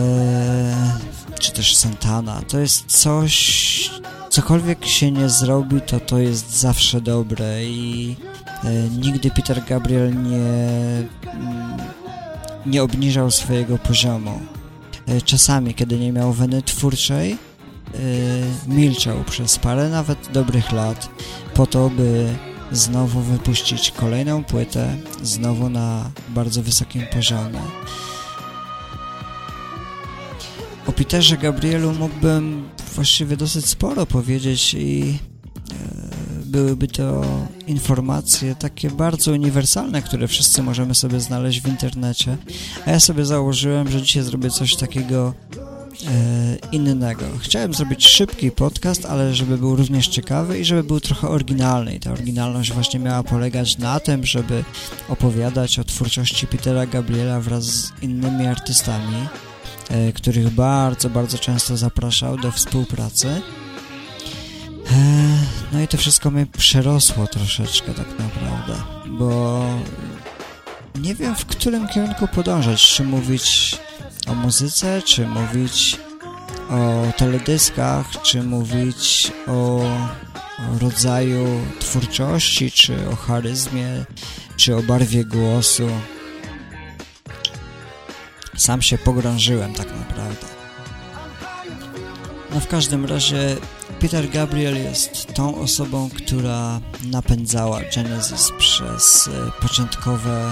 czy 1.39 1.53
też 1.53 1.77
Santana. 1.77 2.43
To 2.49 2.59
jest 2.59 2.87
coś, 2.87 3.91
cokolwiek 4.31 4.87
się 4.87 5.11
nie 5.11 5.29
zrobi, 5.29 5.81
to 5.81 6.01
to 6.01 6.19
jest 6.19 6.59
zawsze 6.59 7.01
dobre 7.01 7.65
i 7.65 8.17
e, 8.65 8.73
nigdy 8.89 9.31
Peter 9.31 9.65
Gabriel 9.69 10.23
nie, 10.23 10.39
mm, 11.33 11.77
nie 12.67 12.83
obniżał 12.83 13.31
swojego 13.31 13.79
poziomu. 13.79 14.41
E, 15.07 15.21
czasami, 15.21 15.75
kiedy 15.75 15.99
nie 15.99 16.13
miał 16.13 16.33
weny 16.33 16.63
twórczej, 16.63 17.39
milczał 18.67 19.25
przez 19.25 19.59
parę 19.59 19.89
nawet 19.89 20.33
dobrych 20.33 20.73
lat 20.73 21.09
po 21.55 21.67
to, 21.67 21.91
by 21.91 22.35
znowu 22.73 23.21
wypuścić 23.21 23.91
kolejną 23.91 24.45
płytę, 24.45 24.97
znowu 25.23 25.69
na 25.69 26.11
bardzo 26.29 26.63
wysokim 26.63 27.03
poziomie. 27.13 27.61
O 30.87 30.93
Peterze 30.93 31.37
Gabrielu 31.37 31.93
mógłbym 31.93 32.69
właściwie 32.95 33.37
dosyć 33.37 33.67
sporo 33.67 34.07
powiedzieć 34.07 34.75
i 34.75 35.19
y, 36.43 36.47
byłyby 36.47 36.89
to 36.89 37.25
informacje 37.67 38.55
takie 38.55 38.91
bardzo 38.91 39.33
uniwersalne, 39.33 40.03
które 40.03 40.29
wszyscy 40.29 40.63
możemy 40.63 40.95
sobie 40.95 41.21
znaleźć 41.21 41.61
w 41.61 41.69
internecie, 41.69 42.37
a 42.87 42.91
ja 42.91 43.01
sobie 43.01 43.25
założyłem, 43.25 43.91
że 43.91 44.03
dzisiaj 44.03 44.23
zrobię 44.23 44.51
coś 44.51 44.77
takiego 44.77 45.35
innego. 46.73 47.25
Chciałem 47.41 47.75
zrobić 47.75 48.07
szybki 48.07 48.51
podcast, 48.51 49.05
ale 49.05 49.35
żeby 49.35 49.59
był 49.59 49.77
również 49.77 50.09
ciekawy 50.09 50.59
i 50.59 50.65
żeby 50.65 50.85
był 50.85 51.01
trochę 51.01 51.29
oryginalny. 51.29 51.95
I 51.95 52.01
ta 52.01 52.13
oryginalność 52.13 52.73
właśnie 52.73 53.01
miała 53.01 53.23
polegać 53.23 53.79
na 53.79 54.01
tym, 54.01 54.27
żeby 54.27 54.65
opowiadać 55.09 55.79
o 55.79 55.85
twórczości 55.85 56.47
Petera 56.47 56.87
Gabriela 56.87 57.41
wraz 57.41 57.65
z 57.65 57.93
innymi 58.03 58.47
artystami, 58.47 59.29
e, 59.89 60.13
których 60.13 60.51
bardzo, 60.51 61.11
bardzo 61.11 61.39
często 61.39 61.77
zapraszał 61.77 62.39
do 62.39 62.51
współpracy. 62.51 63.29
E, 64.93 65.39
no 65.73 65.81
i 65.81 65.89
to 65.89 65.97
wszystko 65.97 66.31
mnie 66.31 66.47
przerosło 66.47 67.27
troszeczkę 67.27 67.95
tak 67.95 68.09
naprawdę, 68.19 68.83
bo 69.07 69.63
nie 70.95 71.15
wiem 71.15 71.37
w 71.37 71.47
którym 71.47 71.89
kierunku 71.89 72.29
podążać, 72.29 72.83
czy 72.83 73.05
mówić 73.05 73.79
o 74.27 74.35
muzyce, 74.35 75.03
czy 75.03 75.27
mówić 75.27 75.99
o 76.71 77.13
teledyskach, 77.17 78.23
czy 78.23 78.43
mówić 78.43 79.33
o, 79.47 79.83
rodzaju 80.81 81.47
twórczości, 81.79 82.71
czy 82.71 83.09
o 83.11 83.17
charyzmie, 83.17 84.05
czy 84.57 84.77
o 84.77 84.83
barwie 84.83 85.25
głosu. 85.25 85.89
Sam 88.57 88.83
się 88.83 88.99
pogrążyłem 88.99 89.75
tak 89.75 89.87
naprawdę. 89.87 90.47
No 92.55 92.61
w 92.61 92.67
każdym 92.67 93.05
razie 93.05 93.57
Peter 94.01 94.31
Gabriel 94.31 94.77
jest 94.77 95.35
tą 95.35 95.61
osobą, 95.61 96.11
która 96.17 96.81
napędzała 97.11 97.81
Genesis 97.95 98.53
przez 98.59 99.29
e, 99.29 99.63
początkowe 99.63 100.51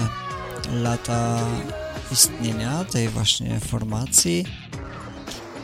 lata 0.73 1.39
istnienia 2.11 2.85
tej 2.85 3.09
właśnie 3.09 3.59
formacji. 3.59 4.45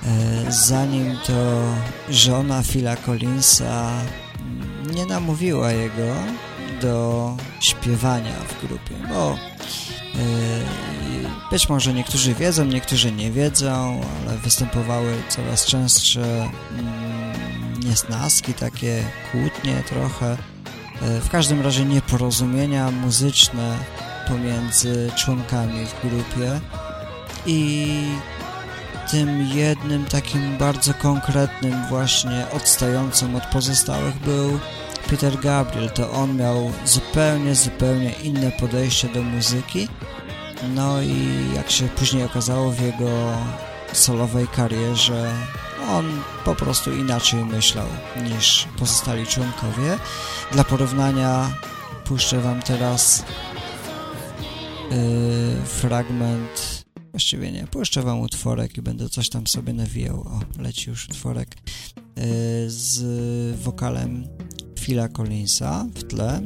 E, 0.03 0.51
zanim 0.51 1.17
to 1.27 1.61
żona 2.09 2.63
Phila 2.63 2.95
Collinsa 2.95 3.91
nie 4.95 5.05
namówiła 5.05 5.71
jego 5.71 6.13
do 6.81 7.37
śpiewania 7.59 8.33
w 8.49 8.67
grupie, 8.67 8.95
bo 9.09 9.31
e, 9.31 9.37
być 11.51 11.69
może 11.69 11.93
niektórzy 11.93 12.33
wiedzą, 12.33 12.65
niektórzy 12.65 13.11
nie 13.11 13.31
wiedzą, 13.31 14.01
ale 14.21 14.37
występowały 14.37 15.13
coraz 15.29 15.65
częstsze 15.65 16.49
mm, 16.71 17.81
niesnaski, 17.83 18.53
takie 18.53 19.03
kłótnie 19.31 19.83
trochę. 19.89 20.37
E, 21.01 21.21
w 21.21 21.29
każdym 21.29 21.61
razie 21.61 21.85
nieporozumienia 21.85 22.91
muzyczne 22.91 23.77
pomiędzy 24.31 25.11
członkami 25.15 25.85
w 25.85 26.01
grupie 26.01 26.59
i 27.45 27.87
tym 29.11 29.47
jednym 29.53 30.05
takim 30.05 30.57
bardzo 30.57 30.93
konkretnym 30.93 31.87
właśnie 31.89 32.45
odstającym 32.51 33.35
od 33.35 33.45
pozostałych 33.45 34.19
był 34.19 34.59
Peter 35.09 35.39
Gabriel. 35.39 35.89
To 35.89 36.11
on 36.11 36.37
miał 36.37 36.71
zupełnie, 36.85 37.55
zupełnie 37.55 38.11
inne 38.23 38.51
podejście 38.51 39.09
do 39.09 39.21
muzyki 39.21 39.87
no 40.75 41.01
i 41.01 41.45
jak 41.55 41.71
się 41.71 41.87
później 41.87 42.23
okazało 42.23 42.71
w 42.71 42.81
jego 42.81 43.09
solowej 43.93 44.47
karierze 44.47 45.31
on 45.89 46.21
po 46.45 46.55
prostu 46.55 46.91
inaczej 46.91 47.45
myślał 47.45 47.87
niż 48.23 48.67
pozostali 48.79 49.27
członkowie. 49.27 49.97
Dla 50.51 50.63
porównania 50.63 51.49
puszczę 52.05 52.39
wam 52.39 52.61
teraz 52.61 53.23
fragment, 55.65 56.85
właściwie 57.11 57.51
nie, 57.51 57.67
puszczę 57.67 58.01
wam 58.01 58.19
utworek 58.19 58.77
i 58.77 58.81
będę 58.81 59.09
coś 59.09 59.29
tam 59.29 59.47
sobie 59.47 59.73
nawijał, 59.73 60.21
o, 60.21 60.39
leci 60.59 60.89
już 60.89 61.09
utworek, 61.09 61.55
yy, 62.15 62.23
z 62.67 63.01
wokalem 63.59 64.27
Phila 64.79 65.09
Collinsa 65.09 65.87
w 65.95 66.03
tle 66.03 66.41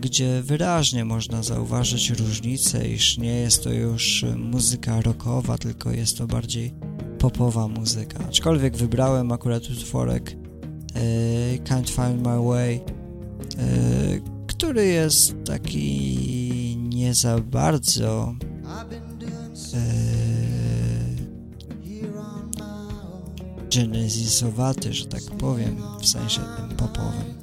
gdzie 0.00 0.42
wyraźnie 0.42 1.04
można 1.04 1.42
zauważyć 1.42 2.10
różnicę, 2.10 2.88
iż 2.88 3.18
nie 3.18 3.34
jest 3.34 3.64
to 3.64 3.72
już 3.72 4.24
muzyka 4.36 5.00
rockowa, 5.00 5.58
tylko 5.58 5.90
jest 5.90 6.18
to 6.18 6.26
bardziej 6.26 6.74
popowa 7.18 7.68
muzyka. 7.68 8.18
Aczkolwiek 8.28 8.76
wybrałem 8.76 9.32
akurat 9.32 9.70
utworek 9.70 10.36
e, 10.94 11.58
Can't 11.58 11.90
Find 11.90 12.26
My 12.26 12.44
Way, 12.44 12.74
e, 12.74 12.80
który 14.46 14.86
jest 14.86 15.34
taki 15.44 16.65
nie 16.96 17.14
za 17.14 17.38
bardzo 17.40 18.34
e, 19.74 19.78
genesisowaty, 23.74 24.92
że 24.92 25.06
tak 25.06 25.22
powiem, 25.22 25.76
w 26.00 26.08
sensie 26.08 26.40
tym 26.40 26.76
popowym. 26.76 27.34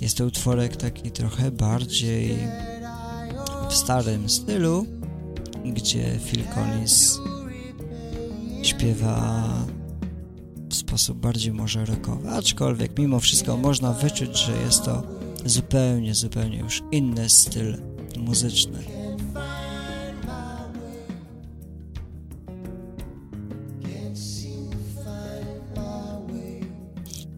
Jest 0.00 0.16
to 0.16 0.24
utworek 0.24 0.76
taki 0.76 1.10
trochę 1.10 1.50
bardziej 1.50 2.38
w 3.70 3.74
starym 3.74 4.28
stylu, 4.28 4.86
gdzie 5.64 6.18
Phil 6.24 6.44
Collins 6.54 7.18
śpiewa 8.62 9.44
w 10.70 10.74
sposób 10.74 11.18
bardziej 11.18 11.52
może 11.52 11.84
rockowy, 11.84 12.30
aczkolwiek 12.30 12.98
mimo 12.98 13.20
wszystko 13.20 13.56
można 13.56 13.92
wyczuć, 13.92 14.38
że 14.38 14.52
jest 14.52 14.84
to 14.84 15.02
zupełnie, 15.44 16.14
zupełnie 16.14 16.58
już 16.58 16.82
inny 16.92 17.30
styl 17.30 17.95
muzyczny. 18.18 18.78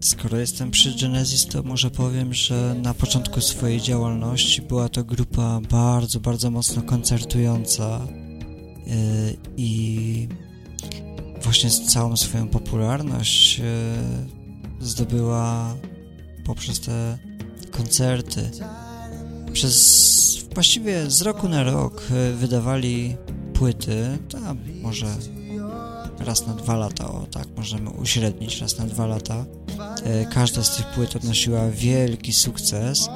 Skoro 0.00 0.38
jestem 0.38 0.70
przy 0.70 0.94
Genesis, 1.00 1.46
to 1.46 1.62
może 1.62 1.90
powiem, 1.90 2.34
że 2.34 2.76
na 2.82 2.94
początku 2.94 3.40
swojej 3.40 3.80
działalności 3.80 4.62
była 4.62 4.88
to 4.88 5.04
grupa 5.04 5.60
bardzo, 5.70 6.20
bardzo 6.20 6.50
mocno 6.50 6.82
koncertująca 6.82 8.00
yy, 8.86 8.94
i 9.56 10.28
właśnie 11.42 11.70
całą 11.70 12.16
swoją 12.16 12.48
popularność 12.48 13.58
yy, 13.58 13.64
zdobyła 14.80 15.74
poprzez 16.44 16.80
te 16.80 17.18
koncerty. 17.70 18.50
Przez 19.52 20.37
właściwie 20.58 21.10
z 21.10 21.22
roku 21.22 21.48
na 21.48 21.62
rok 21.62 22.02
yy, 22.10 22.36
wydawali 22.36 23.16
płyty, 23.54 24.18
tam 24.30 24.58
może 24.82 25.06
raz 26.18 26.46
na 26.46 26.54
dwa 26.54 26.76
lata, 26.76 27.10
o 27.12 27.26
tak 27.30 27.46
możemy 27.56 27.90
uśrednić, 27.90 28.60
raz 28.60 28.78
na 28.78 28.86
dwa 28.86 29.06
lata. 29.06 29.44
E, 30.04 30.24
każda 30.24 30.62
z 30.64 30.76
tych 30.76 30.86
płyt 30.86 31.16
odnosiła 31.16 31.70
wielki 31.70 32.32
sukces. 32.32 33.08
E, 33.08 33.12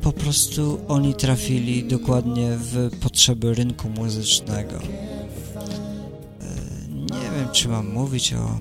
po 0.00 0.12
prostu 0.12 0.80
oni 0.88 1.14
trafili 1.14 1.84
dokładnie 1.84 2.50
w 2.56 2.90
potrzeby 3.00 3.54
rynku 3.54 3.88
muzycznego. 3.88 4.76
E, 4.76 4.82
nie 6.90 7.30
wiem, 7.38 7.48
czy 7.52 7.68
mam 7.68 7.92
mówić 7.92 8.32
o 8.32 8.60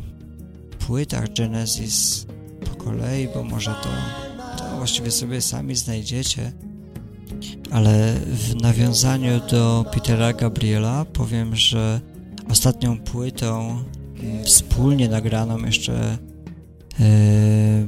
płytach 0.85 1.33
Genesis 1.33 2.25
po 2.65 2.83
kolei, 2.83 3.27
bo 3.33 3.43
może 3.43 3.75
to, 3.83 3.89
to 4.57 4.77
właściwie 4.77 5.12
sobie 5.12 5.41
sami 5.41 5.75
znajdziecie. 5.75 6.51
Ale 7.74 8.13
w 8.13 8.62
nawiązaniu 8.62 9.39
do 9.51 9.86
Petera 9.94 10.34
Gabriela 10.34 11.06
powiem, 11.06 11.56
że 11.56 12.01
ostatnią 12.50 13.00
płytą 13.00 13.84
wspólnie 14.44 15.10
nagraną 15.10 15.58
jeszcze 15.58 16.18
e, 17.00 17.06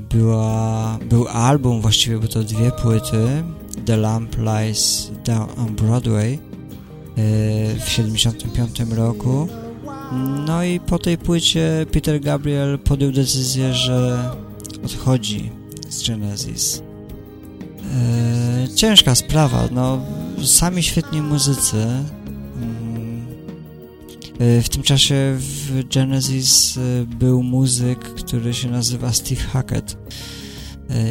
była, 0.10 1.00
był 1.10 1.28
album, 1.28 1.82
właściwie 1.82 2.18
były 2.18 2.28
to 2.28 2.44
dwie 2.44 2.72
płyty 2.72 3.44
The 3.86 3.98
Lamp 3.98 4.36
Lies 4.38 5.12
Down 5.26 5.50
on 5.58 5.76
Broadway 5.76 6.34
e, 6.34 6.40
w 7.80 7.90
75 7.90 8.80
roku. 8.80 9.48
No 10.46 10.64
i 10.64 10.80
po 10.80 11.00
tej 11.00 11.18
płycie 11.18 11.86
Peter 11.92 12.22
Gabriel 12.22 12.80
podjął 12.80 13.12
decyzję, 13.12 13.74
że 13.74 14.30
odchodzi 14.86 15.52
z 15.90 16.08
Genesis 16.08 16.82
ciężka 18.76 19.16
sprawa, 19.16 19.68
no 19.72 20.02
sami 20.44 20.84
świetni 20.84 21.22
muzycy 21.22 21.88
E, 24.40 24.62
w 24.62 24.70
tym 24.70 24.84
czasie 24.84 25.36
w 25.38 25.84
Genesis 25.94 26.78
e, 26.78 27.06
był 27.06 27.44
muzyk, 27.44 28.00
który 28.00 28.54
się 28.54 28.70
nazywa 28.70 29.14
Steve 29.14 29.42
Hackett. 29.42 29.98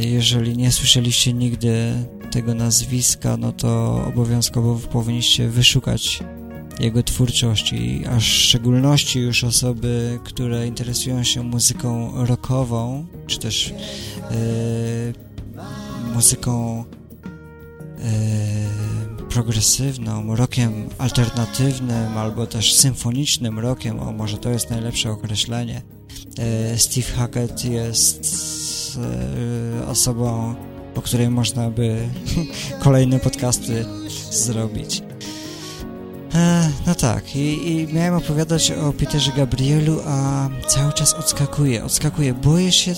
Jeżeli 0.01 0.57
nie 0.57 0.73
słyszeliście 0.73 1.33
nigdy 1.33 1.93
tego 2.31 2.55
nazwiska, 2.55 3.37
no 3.37 3.53
to 3.53 4.03
obowiązkowo 4.09 4.75
powinniście 4.75 5.49
wyszukać 5.49 6.21
jego 6.81 7.03
twórczości, 7.03 8.03
a 8.11 8.19
w 8.19 8.23
szczególności 8.23 9.21
już 9.21 9.45
osoby, 9.45 10.19
które 10.25 10.67
interesują 10.67 11.25
się 11.25 11.43
muzyką 11.43 12.13
rockową, 12.27 13.07
czy 13.27 13.39
też 13.39 13.75
yy, 14.31 15.34
muzyką 16.15 16.85
yy, 17.99 19.27
progresywną, 19.35 20.37
rokiem 20.37 20.89
alternatywnym 20.99 22.19
albo 22.19 22.47
też 22.47 22.75
symfonicznym 22.75 23.59
rokiem, 23.59 24.01
o 24.01 24.13
może 24.13 24.39
to 24.39 24.51
jest 24.51 24.71
najlepsze 24.71 25.11
określenie. 25.11 25.83
E, 26.39 26.79
Steve 26.79 27.07
Hackett 27.07 27.65
jest 27.65 28.29
e, 29.83 29.87
osobą, 29.87 30.55
o 30.95 31.03
której 31.03 31.31
można 31.31 31.71
by 31.71 32.09
kolejne 32.85 33.19
podcasty 33.19 33.85
zrobić. 34.31 35.03
E, 36.35 36.71
no 36.87 36.95
tak, 36.95 37.37
i, 37.37 37.73
i, 37.73 37.95
miałem 37.95 38.15
opowiadać 38.15 38.71
o 38.71 38.93
Peterze 38.93 39.33
Gabrielu, 39.33 40.01
a 40.07 40.49
cały 40.67 40.93
czas 40.93 41.15
odskakuję, 41.15 41.85
odskakuję. 41.85 42.35
Boję 42.35 42.73
się, 42.73 42.95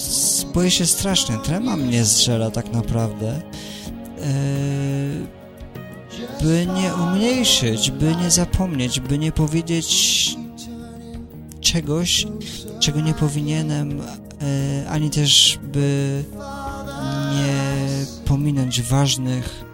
boję 0.54 0.70
się 0.70 0.86
strasznie. 0.86 1.36
Trema 1.38 1.76
mnie 1.76 2.04
zżera 2.04 2.50
tak 2.50 2.72
naprawdę 2.72 3.42
by 6.42 6.66
nie 6.66 6.94
umniejszyć, 6.94 7.90
by 7.90 8.16
nie 8.16 8.30
zapomnieć, 8.30 9.00
by 9.00 9.18
nie 9.18 9.32
powiedzieć 9.32 10.36
czegoś, 11.60 12.26
czego 12.80 13.00
nie 13.00 13.14
powinienem, 13.14 14.00
e, 14.00 14.90
ani 14.90 15.10
też 15.10 15.58
by 15.62 16.24
nie 17.34 18.06
pominąć 18.24 18.82
ważnych 18.82 19.64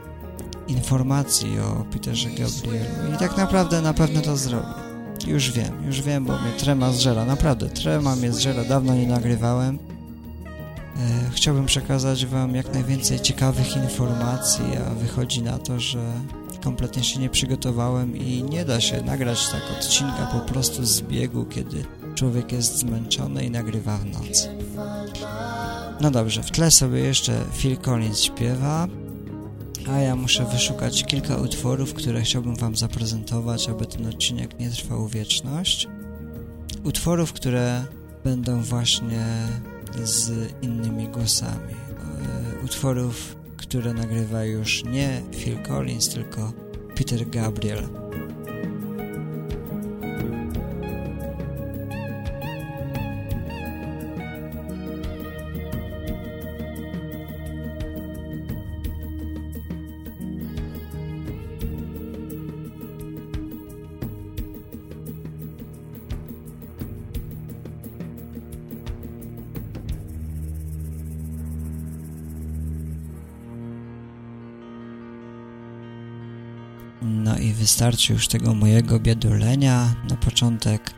informacji 0.68 1.60
o 1.60 1.84
Peterze 1.92 2.28
Gabrielu. 2.28 3.14
I 3.14 3.18
tak 3.18 3.36
naprawdę 3.36 3.82
na 3.82 3.94
pewno 3.94 4.20
to 4.20 4.36
zrobię. 4.36 4.82
Już 5.26 5.50
wiem, 5.52 5.86
już 5.86 6.02
wiem, 6.02 6.24
bo 6.24 6.32
mnie 6.32 6.52
trema 6.58 6.92
zżera, 6.92 7.24
naprawdę, 7.24 7.68
trema 7.68 8.16
mnie 8.16 8.32
zżera, 8.32 8.64
dawno 8.64 8.94
nie 8.94 9.06
nagrywałem. 9.06 9.78
E, 10.96 11.30
chciałbym 11.30 11.66
przekazać 11.66 12.26
Wam 12.26 12.54
jak 12.54 12.74
najwięcej 12.74 13.20
ciekawych 13.20 13.76
informacji, 13.76 14.64
a 14.86 14.94
wychodzi 14.94 15.42
na 15.42 15.58
to, 15.58 15.80
że 15.80 16.12
kompletnie 16.64 17.04
się 17.04 17.20
nie 17.20 17.28
przygotowałem 17.28 18.16
i 18.16 18.42
nie 18.42 18.64
da 18.64 18.80
się 18.80 19.02
nagrać 19.02 19.48
tak 19.48 19.62
odcinka 19.78 20.26
po 20.32 20.52
prostu 20.52 20.84
z 20.84 21.02
biegu, 21.02 21.44
kiedy 21.44 21.84
człowiek 22.14 22.52
jest 22.52 22.78
zmęczony 22.78 23.44
i 23.44 23.50
nagrywa 23.50 23.96
w 23.96 24.04
nocy. 24.04 24.48
No 26.00 26.10
dobrze, 26.10 26.42
w 26.42 26.50
tle 26.50 26.70
sobie 26.70 26.98
jeszcze 26.98 27.44
Phil 27.52 27.76
Collins 27.76 28.20
śpiewa, 28.20 28.88
a 29.90 29.98
ja 29.98 30.16
muszę 30.16 30.44
wyszukać 30.44 31.04
kilka 31.04 31.36
utworów, 31.36 31.94
które 31.94 32.22
chciałbym 32.22 32.56
Wam 32.56 32.76
zaprezentować, 32.76 33.68
aby 33.68 33.86
ten 33.86 34.06
odcinek 34.06 34.58
nie 34.60 34.70
trwał 34.70 35.08
wieczność. 35.08 35.88
Utworów, 36.84 37.32
które 37.32 37.84
będą 38.24 38.62
właśnie 38.62 39.24
z 40.04 40.52
innymi 40.62 41.08
głosami. 41.08 41.74
E, 42.60 42.64
utworów 42.64 43.36
które 43.62 43.94
nagrywa 43.94 44.44
już 44.44 44.84
nie 44.84 45.22
Phil 45.32 45.58
Collins, 45.68 46.08
tylko 46.08 46.52
Peter 46.94 47.30
Gabriel. 47.30 47.88
Wystarczy 77.72 78.12
już 78.12 78.28
tego 78.28 78.54
mojego 78.54 79.00
biadolenia. 79.00 79.94
Na 80.10 80.16
początek 80.16 80.94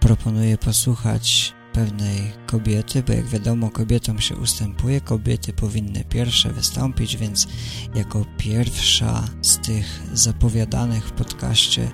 proponuję 0.00 0.58
posłuchać 0.58 1.54
pewnej 1.72 2.32
kobiety, 2.46 3.02
bo 3.02 3.12
jak 3.12 3.26
wiadomo 3.26 3.70
kobietom 3.70 4.20
się 4.20 4.36
ustępuje, 4.36 5.00
kobiety 5.00 5.52
powinny 5.52 6.04
pierwsze 6.04 6.52
wystąpić, 6.52 7.16
więc 7.16 7.48
jako 7.94 8.24
pierwsza 8.38 9.24
z 9.40 9.58
tych 9.58 10.02
zapowiadanych 10.12 11.06
w 11.06 11.12
podcaście 11.12 11.90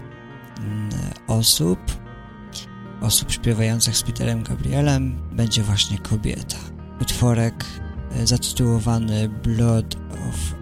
mm, 0.58 0.90
osób, 1.26 1.78
osób 3.00 3.32
śpiewających 3.32 3.96
z 3.96 4.02
Peterem 4.02 4.42
Gabrielem 4.42 5.18
będzie 5.32 5.62
właśnie 5.62 5.98
kobieta. 5.98 6.58
Utworek 7.00 7.64
e, 8.12 8.26
zatytułowany 8.26 9.28
Blood 9.28 9.96
of 10.28 10.54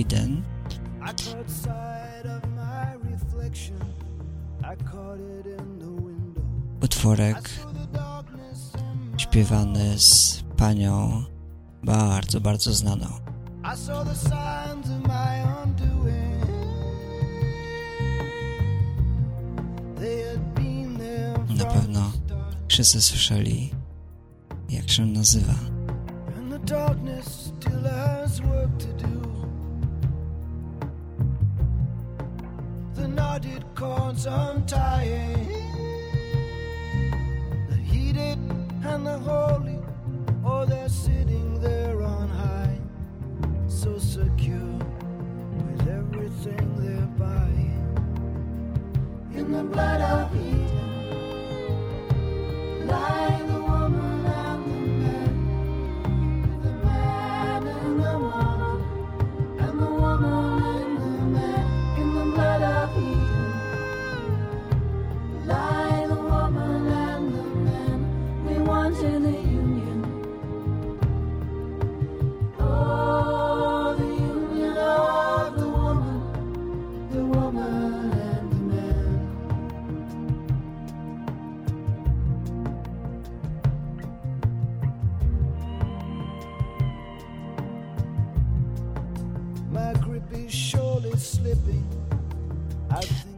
Eden 0.00 0.42
utworek 6.82 7.50
śpiewany 9.16 9.98
z 9.98 10.42
panią 10.56 11.24
bardzo, 11.82 12.40
bardzo 12.40 12.72
znaną. 12.72 13.06
Na 21.58 21.64
pewno 21.64 22.12
wszyscy 22.68 23.02
słyszeli, 23.02 23.70
jak 24.68 24.90
się 24.90 25.06
nazywa. 25.06 25.54
The 32.94 33.08
knotted 33.08 33.64
cords 33.74 34.26
untying 34.26 35.71
and 39.04 39.24
the 39.24 39.30
holy, 39.30 39.78
oh, 40.44 40.64
they're 40.64 40.88
sitting 40.88 41.60
there 41.60 42.00
on 42.02 42.28
high, 42.28 42.78
so 43.66 43.98
secure 43.98 44.78
with 45.66 45.88
everything 45.88 46.76
they're 46.76 47.06
buying. 47.18 47.82
In 49.34 49.50
the 49.50 49.64
blood 49.64 50.00
of 50.02 50.32
Eden, 50.36 50.68
lie 52.86 53.31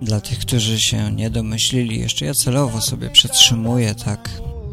Dla 0.04 0.20
tych, 0.20 0.38
którzy 0.38 0.80
się 0.80 1.12
nie 1.12 1.30
domyślili, 1.30 2.00
jeszcze 2.00 2.24
ja 2.24 2.34
celowo 2.34 2.80
sobie 2.80 3.10
przetrzymuję 3.10 3.94
tak. 3.94 4.30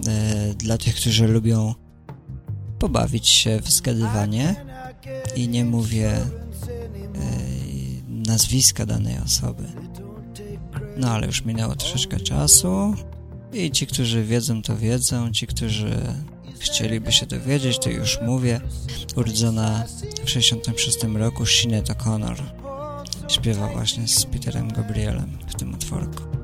E, 0.08 0.54
dla 0.54 0.78
tych, 0.78 0.96
którzy 0.96 1.28
lubią 1.28 1.76
pobawić 2.80 3.28
się 3.28 3.60
w 3.62 3.72
zgadywanie 3.72 4.56
i 5.36 5.48
nie 5.48 5.66
mówię 5.66 6.12
e, 6.12 6.26
nazwiska 8.08 8.86
danej 8.86 9.18
osoby. 9.26 9.64
No 10.98 11.12
ale 11.12 11.28
już 11.28 11.46
minęło 11.46 11.76
troszeczkę 11.76 12.20
czasu 12.20 12.96
i 13.54 13.72
ci, 13.72 13.88
którzy 13.88 14.24
wiedzą, 14.24 14.62
to 14.62 14.78
wiedzą, 14.78 15.32
ci, 15.32 15.48
którzy 15.48 15.98
chcieliby 16.60 17.12
się 17.12 17.26
dowiedzieć, 17.26 17.80
to 17.80 17.90
już 17.90 18.20
mówię. 18.22 18.62
Urodzona 19.16 19.84
w 20.26 20.30
66 20.30 20.98
roku 21.04 21.46
Sinead 21.46 21.86
O'Connor 21.86 22.61
śpiewa 23.32 23.68
właśnie 23.68 24.08
z 24.08 24.26
Peterem 24.26 24.68
Gabrielem 24.68 25.38
w 25.48 25.56
tym 25.56 25.74
utworku. 25.74 26.41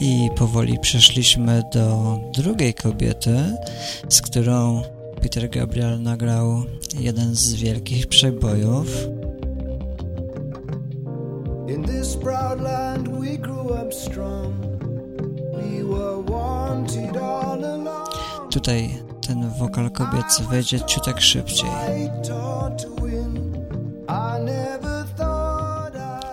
I 0.00 0.30
powoli 0.36 0.78
przeszliśmy 0.78 1.62
do 1.72 2.18
drugiej 2.34 2.74
kobiety, 2.74 3.56
z 4.08 4.22
którą 4.22 4.82
Peter 5.22 5.50
Gabriel 5.50 6.02
nagrał 6.02 6.62
jeden 6.98 7.34
z 7.34 7.54
wielkich 7.54 8.06
przebojów. 8.06 8.86
In 11.68 11.84
this 11.84 12.16
proud 12.16 12.60
land 12.60 13.08
we 13.08 13.38
grew 13.38 13.66
up 13.66 13.92
strong. 13.92 14.54
We 15.52 15.84
were 15.84 16.22
wanted 16.22 17.16
all 17.16 17.64
along. 17.64 18.08
Tutaj 18.50 18.90
ten 19.26 19.50
wokal 19.50 19.90
kobiecy 19.90 20.42
wejdzie 20.50 20.80
ciutek 20.80 21.20
szybciej. 21.20 21.70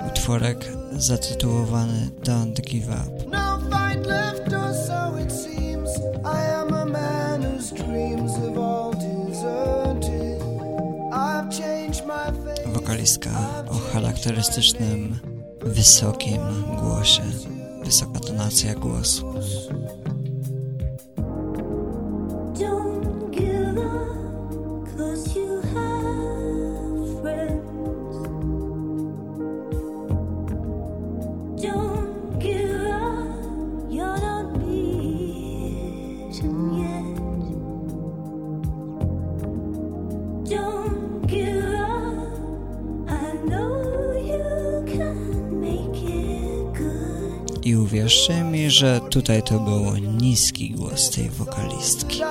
Utworek 0.07 0.73
zatytułowany 0.97 2.09
Don't 2.23 2.61
Give 2.61 2.87
Up. 2.87 3.16
Wokalistka 12.87 13.29
o 13.69 13.73
charakterystycznym, 13.93 15.19
wysokim 15.65 16.41
głosie. 16.79 17.23
Wysoka 17.83 18.19
tonacja 18.19 18.75
głosu. 18.75 19.33
Tutaj 49.17 49.43
to 49.43 49.59
był 49.59 49.97
niski 49.97 50.69
głos 50.69 51.09
tej 51.09 51.29
wokalistki. 51.29 52.21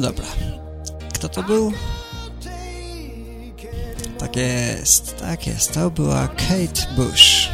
Dobra. 0.00 0.26
Kto 1.14 1.28
to 1.28 1.42
był? 1.42 1.72
Tak 4.18 4.36
jest, 4.36 5.16
tak 5.16 5.46
jest. 5.46 5.72
To 5.74 5.90
była 5.90 6.28
Kate 6.28 6.94
Bush. 6.96 7.48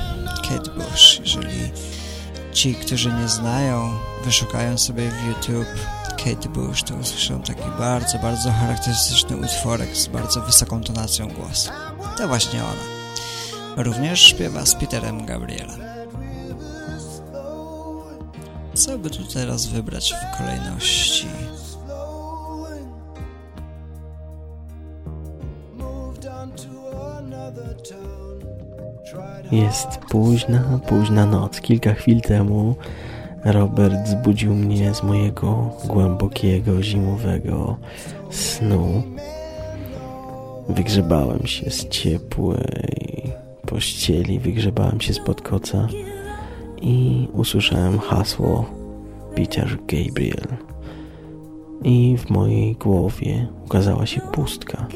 Kate 0.48 0.70
Bush. 0.70 1.20
Jeżeli 1.20 1.70
ci, 2.52 2.74
którzy 2.74 3.12
nie 3.12 3.28
znają, 3.28 3.98
wyszukają 4.24 4.78
sobie 4.78 5.10
w 5.10 5.28
YouTube 5.28 5.66
Kate 6.08 6.48
Bush, 6.48 6.82
to 6.82 6.94
usłyszą 6.94 7.42
taki 7.42 7.70
bardzo, 7.78 8.18
bardzo 8.18 8.52
charakterystyczny 8.52 9.36
utworek 9.36 9.96
z 9.96 10.06
bardzo 10.06 10.40
wysoką 10.40 10.80
tonacją 10.82 11.28
głosu. 11.28 11.70
To 12.18 12.28
właśnie 12.28 12.60
ona. 12.64 12.96
Również 13.76 14.20
śpiewa 14.20 14.66
z 14.66 14.74
Peterem 14.74 15.26
Gabrielem. 15.26 15.80
Co 18.74 18.98
by 18.98 19.10
tu 19.10 19.24
teraz 19.24 19.66
wybrać 19.66 20.14
w 20.14 20.38
kolejności? 20.38 21.26
Jest 29.52 29.98
późna, 30.10 30.80
późna 30.88 31.26
noc. 31.26 31.60
Kilka 31.60 31.94
chwil 31.94 32.20
temu 32.20 32.74
Robert 33.44 34.08
zbudził 34.08 34.54
mnie 34.54 34.94
z 34.94 35.02
mojego 35.02 35.70
głębokiego, 35.84 36.82
zimowego 36.82 37.76
snu. 38.30 39.02
Wygrzebałem 40.68 41.46
się 41.46 41.70
z 41.70 41.88
ciepłej 41.88 43.32
pościeli, 43.66 44.40
wygrzebałem 44.40 45.00
się 45.00 45.14
spod 45.14 45.42
koca 45.42 45.88
i 46.82 47.28
usłyszałem 47.32 47.98
hasło 47.98 48.64
Peter 49.34 49.78
Gabriel. 49.86 50.46
I 51.84 52.16
w 52.18 52.30
mojej 52.30 52.74
głowie 52.74 53.46
ukazała 53.64 54.06
się 54.06 54.20
pustka. 54.20 54.86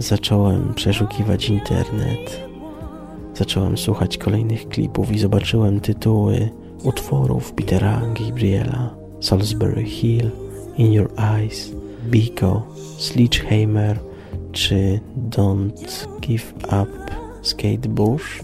Zacząłem 0.00 0.74
przeszukiwać 0.74 1.48
internet. 1.48 2.40
Zacząłem 3.34 3.78
słuchać 3.78 4.18
kolejnych 4.18 4.68
klipów 4.68 5.12
i 5.12 5.18
zobaczyłem 5.18 5.80
tytuły 5.80 6.50
utworów 6.84 7.52
Petera 7.52 8.02
Gabriela, 8.20 8.94
Salisbury 9.20 9.84
Hill, 9.84 10.30
In 10.78 10.92
Your 10.92 11.10
Eyes, 11.18 11.72
Biko, 12.10 12.62
Sledgehammer 12.98 13.98
czy 14.52 15.00
Don't 15.30 16.06
Give 16.20 16.54
Up 16.64 16.90
Skate 17.42 17.88
Bush. 17.88 18.42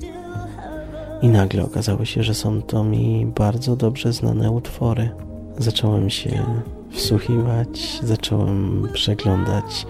I 1.23 1.29
nagle 1.29 1.65
okazało 1.65 2.05
się, 2.05 2.23
że 2.23 2.35
są 2.35 2.63
to 2.63 2.85
mi 2.85 3.27
bardzo 3.27 3.77
dobrze 3.77 4.13
znane 4.13 4.51
utwory. 4.51 5.11
Zacząłem 5.59 6.11
się 6.11 6.45
wsłuchiwać, 6.91 8.01
zacząłem 8.03 8.89
przeglądać 8.93 9.87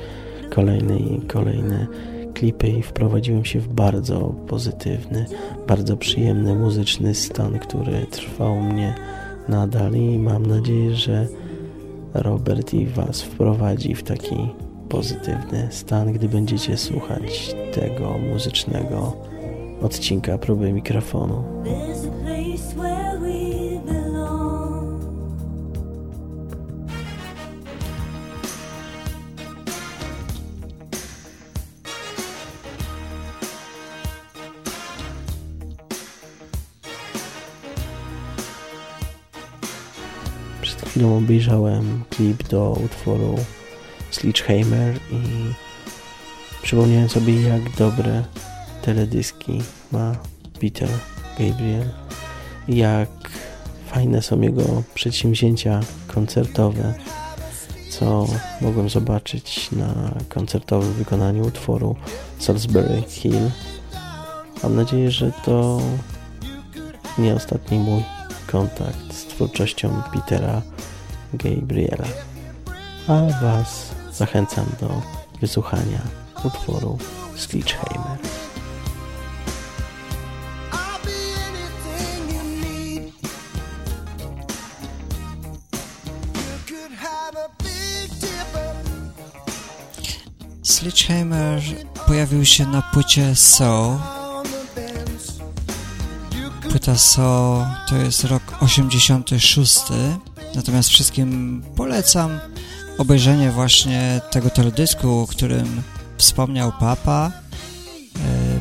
kolejne 0.51 0.99
i 0.99 1.21
kolejne 1.21 1.87
klipy 2.35 2.69
i 2.69 2.83
wprowadziłem 2.83 3.45
się 3.45 3.61
w 3.61 3.69
bardzo 3.69 4.35
pozytywny, 4.47 5.27
bardzo 5.69 5.97
przyjemny 5.97 6.55
muzyczny 6.55 7.15
stan, 7.15 7.59
który 7.59 8.07
trwał 8.11 8.61
mnie 8.61 8.95
nadal 9.49 9.95
i 9.95 10.19
mam 10.19 10.47
nadzieję, 10.47 10.95
że 10.95 11.27
Robert 12.15 12.75
i 12.75 12.87
Was 12.87 13.23
wprowadzi 13.23 13.95
w 13.95 14.03
taki 14.03 14.37
pozytywny 14.89 15.69
stan, 15.71 16.13
gdy 16.13 16.29
będziecie 16.29 16.77
słuchać 16.77 17.55
tego 17.73 18.19
muzycznego 18.19 19.17
odcinka 19.83 20.39
próby 20.39 20.73
mikrofonu. 20.73 21.45
Chwilą 40.97 41.17
obejrzałem 41.17 42.05
klip 42.11 42.49
do 42.49 42.79
utworu 42.85 43.35
Sledgehammer 44.11 44.97
i 45.11 45.23
przypomniałem 46.63 47.09
sobie, 47.09 47.43
jak 47.43 47.77
dobre 47.77 48.25
teledyski 48.83 49.63
ma 49.93 50.17
Peter 50.61 50.89
Gabriel, 51.39 51.91
jak 52.69 53.09
fajne 53.87 54.23
są 54.23 54.41
jego 54.41 54.83
przedsięwzięcia 54.95 55.81
koncertowe, 56.07 56.95
co 57.91 58.27
mogłem 58.61 58.89
zobaczyć 58.89 59.71
na 59.73 60.15
koncertowym 60.29 60.93
wykonaniu 60.93 61.47
utworu 61.47 61.97
Salisbury 62.39 63.03
Hill. 63.09 63.51
Mam 64.63 64.77
nadzieję, 64.77 65.11
że 65.11 65.33
to 65.45 65.81
nie 67.19 67.35
ostatni 67.35 67.79
mój 67.79 68.03
kontakt 68.47 69.06
twórczością 69.37 70.03
Petera 70.13 70.63
Gabriela. 71.35 72.09
A 73.09 73.43
Was 73.43 73.91
zachęcam 74.13 74.67
do 74.81 75.03
wysłuchania 75.41 76.01
utworu 76.45 76.99
dipper. 77.53 78.19
Sledgehammer 90.63 91.63
pojawił 92.07 92.45
się 92.45 92.67
na 92.67 92.83
płycie 92.83 93.35
So. 93.35 94.16
To 97.89 97.97
jest 97.97 98.25
rok 98.25 98.43
86. 98.61 99.81
Natomiast 100.55 100.89
wszystkim 100.89 101.63
polecam 101.77 102.39
obejrzenie 102.99 103.51
właśnie 103.51 104.21
tego 104.31 104.51
teledysku, 104.51 105.19
o 105.19 105.27
którym 105.27 105.83
wspomniał 106.19 106.73
Papa. 106.81 107.33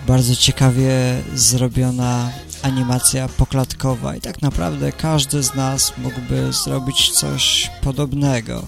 bardzo 0.07 0.35
ciekawie 0.35 0.91
zrobiona 1.33 2.31
animacja 2.61 3.27
poklatkowa 3.27 4.15
i 4.15 4.21
tak 4.21 4.41
naprawdę 4.41 4.91
każdy 4.91 5.43
z 5.43 5.55
nas 5.55 5.93
mógłby 5.97 6.53
zrobić 6.53 7.11
coś 7.11 7.71
podobnego. 7.81 8.65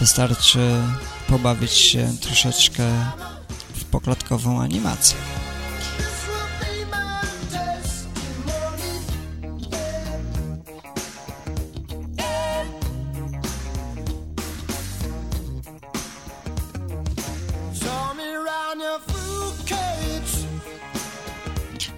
Wystarczy 0.00 0.74
pobawić 1.28 1.72
się 1.72 2.12
troszeczkę 2.20 2.84
w 3.74 3.84
poklatkową 3.84 4.60
animację. 4.60 5.16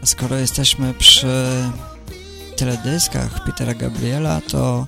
Skoro 0.05 0.37
jesteśmy 0.37 0.95
przy 0.95 1.45
teledyskach 2.57 3.45
Petera 3.45 3.75
Gabriela, 3.75 4.41
to 4.41 4.87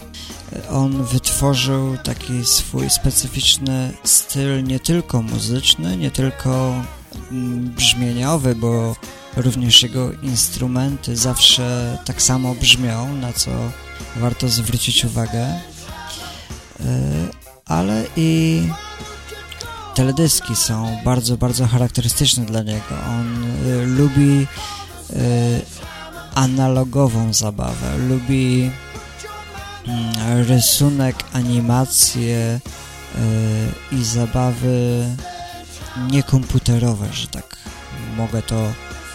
on 0.70 1.04
wytworzył 1.04 1.96
taki 1.96 2.44
swój 2.44 2.90
specyficzny 2.90 3.92
styl 4.04 4.64
nie 4.64 4.80
tylko 4.80 5.22
muzyczny, 5.22 5.96
nie 5.96 6.10
tylko 6.10 6.82
mm, 7.30 7.70
brzmieniowy, 7.70 8.54
bo 8.54 8.96
również 9.36 9.82
jego 9.82 10.12
instrumenty 10.12 11.16
zawsze 11.16 11.98
tak 12.04 12.22
samo 12.22 12.54
brzmią, 12.54 13.16
na 13.16 13.32
co 13.32 13.50
warto 14.16 14.48
zwrócić 14.48 15.04
uwagę. 15.04 15.60
Y, 16.80 16.84
Ale 17.66 18.04
i 18.16 18.62
teledyski 19.94 20.56
są 20.56 20.98
bardzo, 21.04 21.36
bardzo 21.36 21.66
charakterystyczne 21.66 22.44
dla 22.44 22.62
niego. 22.62 22.94
On 23.08 23.44
y, 23.66 23.86
lubi 23.86 24.46
analogową 26.34 27.32
zabawę, 27.32 27.98
lubi 27.98 28.70
mm, 29.86 30.42
rysunek, 30.48 31.16
animacje 31.32 32.60
y, 33.92 33.96
i 33.96 34.04
zabawy 34.04 35.06
niekomputerowe, 36.10 37.06
że 37.12 37.28
tak 37.28 37.56
mogę 38.16 38.42
to 38.42 38.72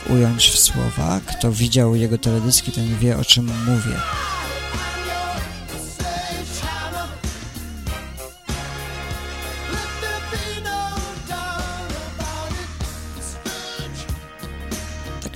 ująć 0.10 0.50
w 0.50 0.60
słowa. 0.60 1.20
Kto 1.26 1.52
widział 1.52 1.96
jego 1.96 2.18
teledyski, 2.18 2.72
ten 2.72 2.98
wie 2.98 3.18
o 3.18 3.26
czym 3.26 3.46
mówię. 3.46 3.96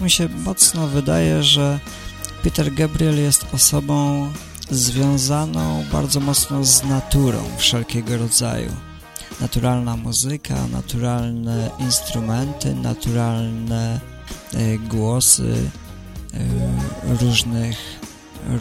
Mi 0.06 0.12
się 0.12 0.30
mocno 0.30 0.88
wydaje, 0.88 1.44
że 1.44 1.80
Peter 2.44 2.74
Gabriel 2.74 3.18
jest 3.18 3.46
osobą 3.54 4.32
związaną 4.70 5.84
bardzo 5.92 6.20
mocno 6.20 6.64
z 6.64 6.84
naturą 6.84 7.44
wszelkiego 7.58 8.18
rodzaju. 8.18 8.72
Naturalna 9.42 9.98
muzyka, 9.98 10.68
naturalne 10.68 11.70
instrumenty, 11.80 12.76
naturalne 12.76 14.00
e, 14.54 14.78
głosy 14.78 15.70
e, 16.34 17.18
różnych, 17.22 17.78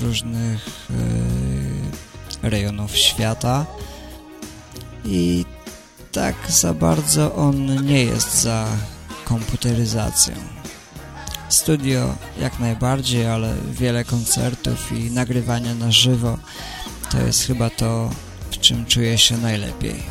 różnych 0.01 0.89
e, 2.43 2.49
rejonów 2.49 2.97
świata 2.97 3.67
i 5.05 5.45
tak 6.13 6.35
za 6.49 6.75
bardzo 6.75 7.35
on 7.35 7.87
nie 7.87 8.05
jest 8.05 8.43
za 8.43 8.67
komputeryzacją. 9.25 10.54
Studio 11.49 12.15
jak 12.41 12.59
najbardziej, 12.59 13.27
ale 13.27 13.55
wiele 13.73 14.05
koncertów 14.05 14.93
i 14.93 15.11
nagrywania 15.11 15.75
na 15.75 15.93
żywo 15.93 16.39
to 17.11 17.19
jest 17.27 17.47
chyba 17.47 17.71
to, 17.71 18.11
w 18.51 18.59
czym 18.59 18.87
czuję 18.87 19.19
się 19.19 19.37
najlepiej. 19.37 20.03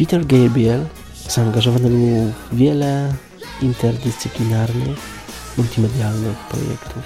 Peter 0.00 0.26
Gabriel 0.26 0.86
zaangażowany 1.28 1.88
był 1.88 2.32
w 2.52 2.56
wiele 2.56 3.14
interdyscyplinarnych, 3.62 4.98
multimedialnych 5.58 6.36
projektów. 6.36 7.02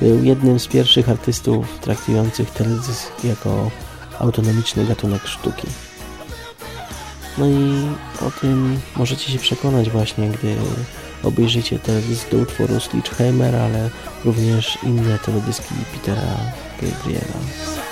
Był 0.00 0.24
jednym 0.24 0.60
z 0.60 0.66
pierwszych 0.66 1.08
artystów 1.08 1.78
traktujących 1.80 2.50
teledysk 2.50 3.24
jako 3.24 3.70
autonomiczny 4.18 4.84
gatunek 4.84 5.26
sztuki. 5.26 5.66
No 7.38 7.46
i 7.46 7.86
o 8.26 8.30
tym 8.40 8.80
możecie 8.96 9.32
się 9.32 9.38
przekonać 9.38 9.90
właśnie, 9.90 10.28
gdy 10.28 10.56
obejrzycie 11.22 11.78
teledysk 11.78 12.30
do 12.30 12.36
utworu 12.36 12.80
Stitchhammer, 12.80 13.56
ale 13.56 13.90
również 14.24 14.78
inne 14.82 15.18
teledyski 15.18 15.74
Petera 15.92 16.36
Gabriela. 16.82 17.85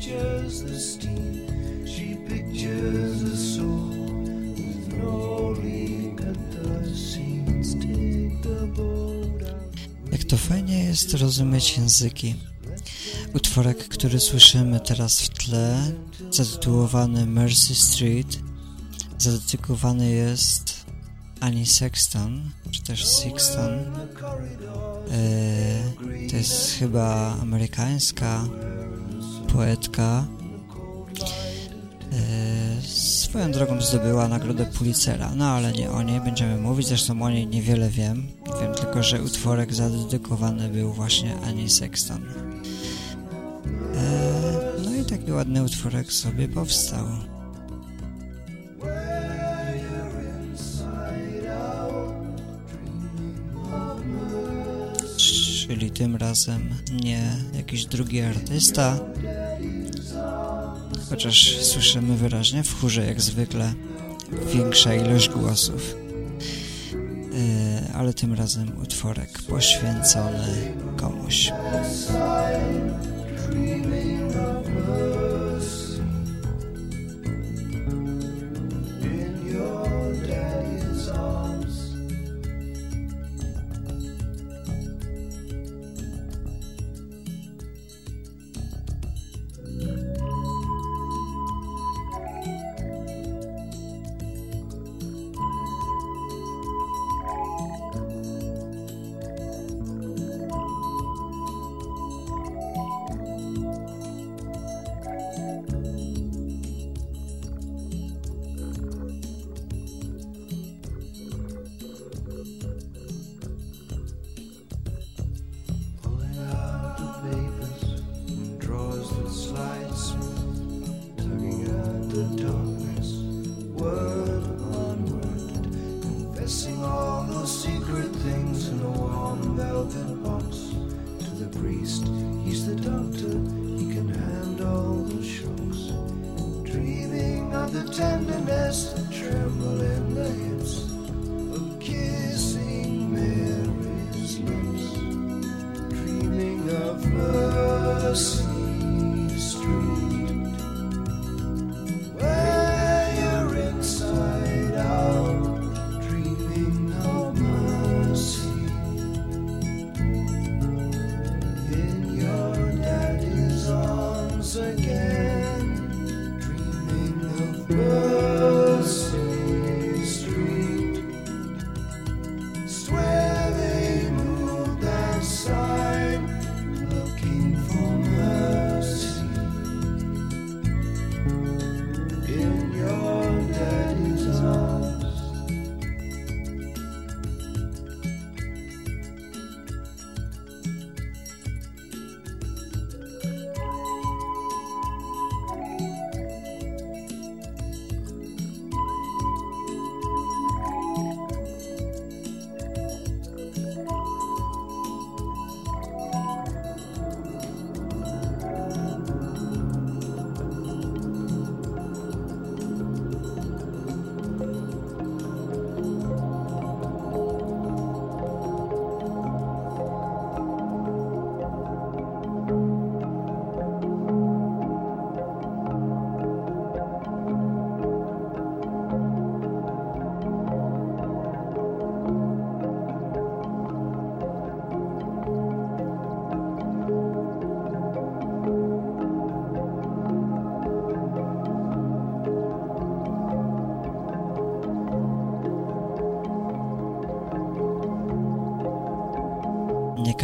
Pictures 0.00 0.62
the 0.62 0.80
steam. 0.80 1.86
She 1.86 2.16
pictures 2.28 3.22
a 3.22 3.36
soul 3.36 3.90
with 4.64 4.94
at 6.28 6.50
the. 6.52 6.70
Take 7.80 8.42
the 8.42 8.66
boat 8.76 9.42
out. 9.42 10.12
Jak 10.12 10.24
to 10.24 10.36
fajnie 10.36 10.84
jest 10.84 11.14
rozumieć 11.14 11.76
języki. 11.76 12.34
Utworek, 13.34 13.88
który 13.88 14.20
słyszymy 14.20 14.80
teraz 14.80 15.20
w 15.20 15.28
tle, 15.28 15.92
zatytułowany 16.30 17.26
Mercy 17.26 17.74
Street, 17.74 18.38
zadedykowany 19.18 20.10
jest 20.10 20.84
Annie 21.40 21.66
Sexton, 21.66 22.50
czy 22.70 22.82
też 22.82 23.06
Sexton. 23.06 23.72
E, 25.10 26.28
to 26.30 26.36
jest 26.36 26.78
chyba 26.78 27.36
amerykańska 27.42 28.44
poetka. 29.52 30.24
E, 32.12 32.82
swoją 32.82 33.52
drogą 33.52 33.80
zdobyła 33.80 34.28
nagrodę 34.28 34.66
Pulitzera, 34.66 35.30
no 35.36 35.50
ale 35.50 35.72
nie 35.72 35.90
o 35.90 36.02
niej 36.02 36.20
będziemy 36.20 36.56
mówić, 36.56 36.86
zresztą 36.86 37.22
o 37.22 37.30
niej 37.30 37.46
niewiele 37.46 37.88
wiem. 37.88 38.26
Wiem 38.60 38.74
tylko, 38.74 39.02
że 39.02 39.22
utworek 39.22 39.74
zadedykowany 39.74 40.68
był 40.68 40.92
właśnie 40.92 41.36
Annie 41.46 41.70
Sexton. 41.70 42.22
E, 43.94 44.82
no 44.84 44.94
i 44.94 45.04
taki 45.04 45.32
ładny 45.32 45.64
utworek 45.64 46.12
sobie 46.12 46.48
powstał. 46.48 47.06
Tym 56.00 56.16
razem 56.16 56.74
nie 57.02 57.22
jakiś 57.54 57.86
drugi 57.86 58.20
artysta, 58.20 58.98
chociaż 61.10 61.58
słyszymy 61.62 62.16
wyraźnie 62.16 62.62
w 62.62 62.80
chórze 62.80 63.06
jak 63.06 63.20
zwykle 63.20 63.72
większa 64.54 64.94
ilość 64.94 65.28
głosów. 65.28 65.94
E, 67.34 67.92
ale 67.94 68.14
tym 68.14 68.34
razem 68.34 68.82
utworek 68.82 69.42
poświęcony 69.42 70.74
komuś. 70.96 71.52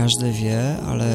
Każdy 0.07 0.33
wie, 0.33 0.77
ale 0.89 1.07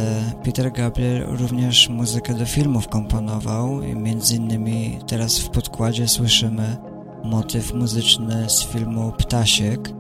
Peter 0.44 0.72
Gabriel 0.72 1.26
również 1.28 1.90
muzykę 1.90 2.34
do 2.34 2.46
filmów 2.46 2.88
komponował 2.88 3.84
i 3.84 3.96
między 3.96 4.36
innymi 4.36 5.00
teraz 5.08 5.40
w 5.40 5.50
podkładzie 5.50 6.08
słyszymy 6.08 6.78
motyw 7.24 7.74
muzyczny 7.74 8.50
z 8.50 8.64
filmu 8.64 9.12
Ptasiek. 9.18 9.90
E, 9.90 9.94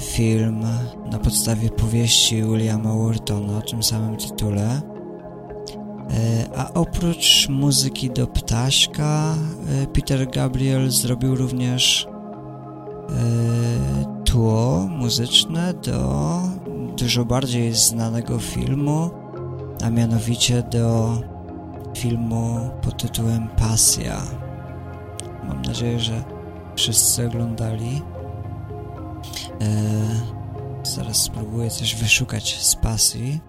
Film 0.00 0.66
na 1.10 1.18
podstawie 1.18 1.70
powieści 1.70 2.42
Williama 2.42 2.94
Whartona 2.94 3.58
o 3.58 3.62
tym 3.62 3.82
samym 3.82 4.16
tytule. 4.16 4.68
E, 4.70 4.80
A 6.56 6.72
oprócz 6.74 7.48
muzyki 7.48 8.10
do 8.10 8.26
Ptaśka, 8.26 9.34
e, 9.82 9.86
Peter 9.86 10.30
Gabriel 10.30 10.90
zrobił 10.90 11.34
również 11.34 12.06
tło 14.24 14.86
muzyczne 14.90 15.74
do 15.74 16.40
dużo 16.96 17.24
bardziej 17.24 17.72
znanego 17.72 18.38
filmu, 18.38 19.10
a 19.84 19.90
mianowicie 19.90 20.62
do 20.62 21.18
filmu 21.96 22.70
pod 22.82 23.02
tytułem 23.02 23.48
Pasja. 23.48 24.22
Mam 25.48 25.62
nadzieję, 25.62 26.00
że 26.00 26.24
wszyscy 26.76 27.26
oglądali. 27.26 28.02
E, 29.60 29.76
zaraz 30.82 31.16
spróbuję 31.16 31.70
coś 31.70 31.94
wyszukać 31.94 32.58
z 32.60 32.74
Pasji. 32.74 33.40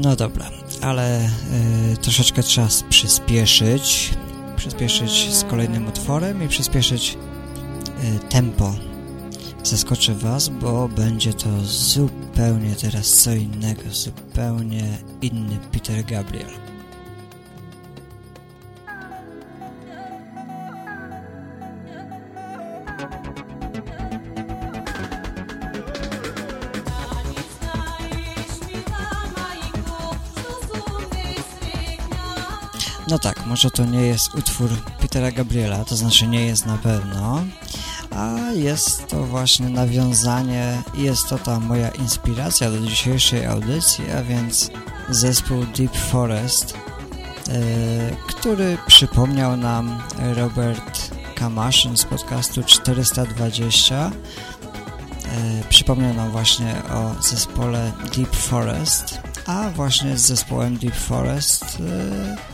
No 0.00 0.16
dobra, 0.16 0.50
ale 0.80 1.28
y, 1.92 1.96
troszeczkę 1.96 2.42
trzeba 2.42 2.68
przyspieszyć. 2.88 4.10
Przyspieszyć 4.56 5.34
z 5.34 5.44
kolejnym 5.44 5.88
utworem 5.88 6.42
i 6.42 6.48
przyspieszyć 6.48 7.18
y, 8.16 8.18
tempo. 8.28 8.74
Zaskoczę 9.62 10.14
Was, 10.14 10.48
bo 10.48 10.88
będzie 10.88 11.34
to 11.34 11.48
zupełnie 11.64 12.74
teraz 12.80 13.12
co 13.12 13.32
innego, 13.32 13.82
zupełnie 13.90 14.98
inny 15.22 15.58
Peter 15.72 16.04
Gabriel. 16.04 16.61
No 33.08 33.18
tak, 33.18 33.46
może 33.46 33.70
to 33.70 33.84
nie 33.84 34.00
jest 34.00 34.34
utwór 34.34 34.70
Petera 35.00 35.32
Gabriela, 35.32 35.84
to 35.84 35.96
znaczy 35.96 36.26
nie 36.26 36.46
jest 36.46 36.66
na 36.66 36.78
pewno, 36.78 37.44
a 38.10 38.36
jest 38.54 39.08
to 39.08 39.24
właśnie 39.24 39.68
nawiązanie 39.68 40.82
i 40.94 41.02
jest 41.02 41.28
to 41.28 41.38
ta 41.38 41.60
moja 41.60 41.88
inspiracja 41.88 42.70
do 42.70 42.78
dzisiejszej 42.78 43.46
audycji, 43.46 44.10
a 44.10 44.22
więc 44.22 44.70
zespół 45.08 45.64
Deep 45.66 45.96
Forest, 45.96 46.74
yy, 47.48 47.54
który 48.26 48.78
przypomniał 48.86 49.56
nam 49.56 50.02
Robert 50.34 51.10
Kamaszyn 51.34 51.96
z 51.96 52.04
podcastu 52.04 52.62
420. 52.62 54.10
Yy, 55.24 55.30
przypomniał 55.68 56.14
nam 56.14 56.30
właśnie 56.30 56.74
o 56.90 57.22
zespole 57.22 57.92
Deep 58.16 58.36
Forest, 58.36 59.20
a 59.46 59.70
właśnie 59.70 60.18
z 60.18 60.20
zespołem 60.20 60.76
Deep 60.76 60.94
Forest 60.94 61.80
yy, 61.80 62.51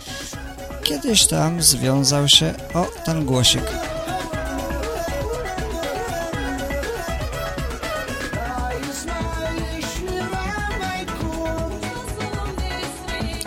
kiedyś 0.84 1.26
tam 1.26 1.62
związał 1.62 2.28
się 2.28 2.54
o 2.74 2.86
ten 3.04 3.24
głosik. 3.24 3.62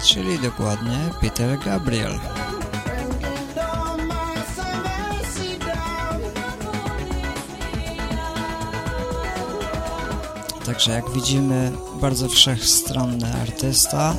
Czyli 0.04 0.40
dokładnie 0.40 0.98
Peter 1.22 1.60
Gabriel. 1.60 2.20
Także 10.66 10.92
jak 10.92 11.10
widzimy, 11.10 11.72
bardzo 12.02 12.30
wszechstronny 12.30 13.34
artysta. 13.42 14.14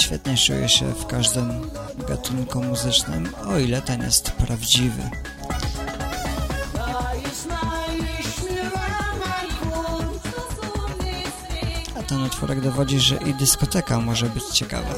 Świetnie 0.00 0.36
czuje 0.36 0.68
się 0.68 0.92
w 0.92 1.06
każdym 1.06 1.70
gatunku 2.08 2.62
muzycznym, 2.62 3.28
o 3.46 3.58
ile 3.58 3.82
ten 3.82 4.02
jest 4.02 4.30
prawdziwy. 4.30 5.02
A 11.98 12.02
ten 12.02 12.22
utworek 12.22 12.60
dowodzi, 12.60 13.00
że 13.00 13.16
i 13.16 13.34
dyskoteka 13.34 14.00
może 14.00 14.26
być 14.26 14.44
ciekawa. 14.44 14.94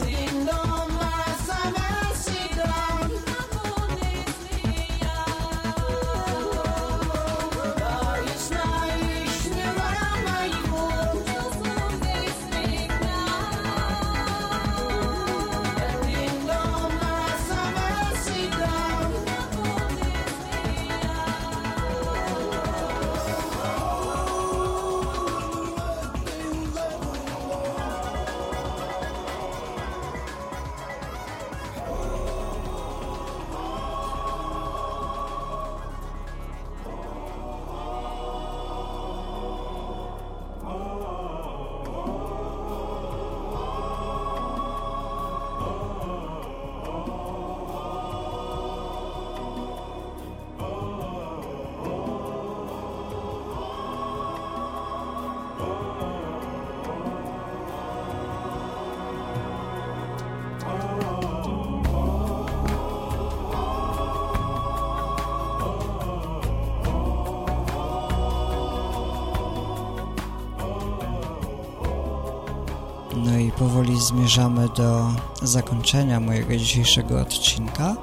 Zmierzamy 74.13 74.69
do 74.77 75.15
zakończenia 75.43 76.21
mojego 76.21 76.57
dzisiejszego 76.57 77.21
odcinka. 77.21 77.97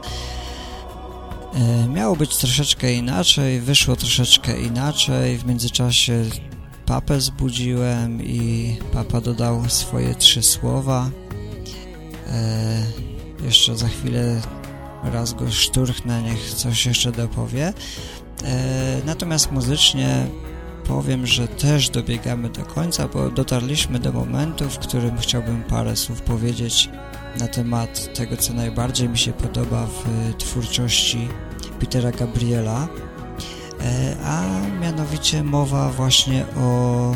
E, 1.53 1.87
miało 1.87 2.15
być 2.15 2.37
troszeczkę 2.37 2.93
inaczej, 2.93 3.59
wyszło 3.59 3.95
troszeczkę 3.95 4.61
inaczej. 4.61 5.37
W 5.37 5.45
międzyczasie 5.45 6.25
papę 6.85 7.21
zbudziłem 7.21 8.23
i 8.23 8.75
papa 8.93 9.21
dodał 9.21 9.69
swoje 9.69 10.15
trzy 10.15 10.43
słowa. 10.43 11.09
E, 12.27 12.83
jeszcze 13.45 13.77
za 13.77 13.87
chwilę 13.87 14.41
raz 15.03 15.33
go 15.33 15.51
szturchnę, 15.51 16.21
niech 16.23 16.53
coś 16.53 16.85
jeszcze 16.85 17.11
dopowie. 17.11 17.73
E, 18.43 19.01
natomiast 19.05 19.51
muzycznie 19.51 20.27
powiem, 20.89 21.27
że 21.27 21.47
też 21.47 21.89
dobiegamy 21.89 22.49
do 22.49 22.65
końca, 22.65 23.07
bo 23.07 23.29
dotarliśmy 23.29 23.99
do 23.99 24.11
momentu, 24.11 24.69
w 24.69 24.79
którym 24.79 25.17
chciałbym 25.17 25.63
parę 25.63 25.95
słów 25.95 26.21
powiedzieć 26.21 26.89
na 27.39 27.47
temat 27.47 28.13
tego, 28.13 28.37
co 28.37 28.53
najbardziej 28.53 29.09
mi 29.09 29.17
się 29.17 29.33
podoba 29.33 29.85
w 29.85 30.33
twórczości 30.37 31.27
Petera 31.79 32.11
Gabriela, 32.11 32.87
e, 33.81 34.15
a 34.25 34.45
mianowicie 34.81 35.43
mowa 35.43 35.89
właśnie 35.89 36.45
o 36.57 37.15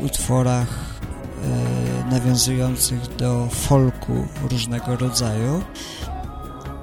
utworach 0.00 1.00
e, 1.44 2.10
nawiązujących 2.10 3.16
do 3.16 3.48
folku 3.50 4.26
różnego 4.50 4.96
rodzaju. 4.96 5.62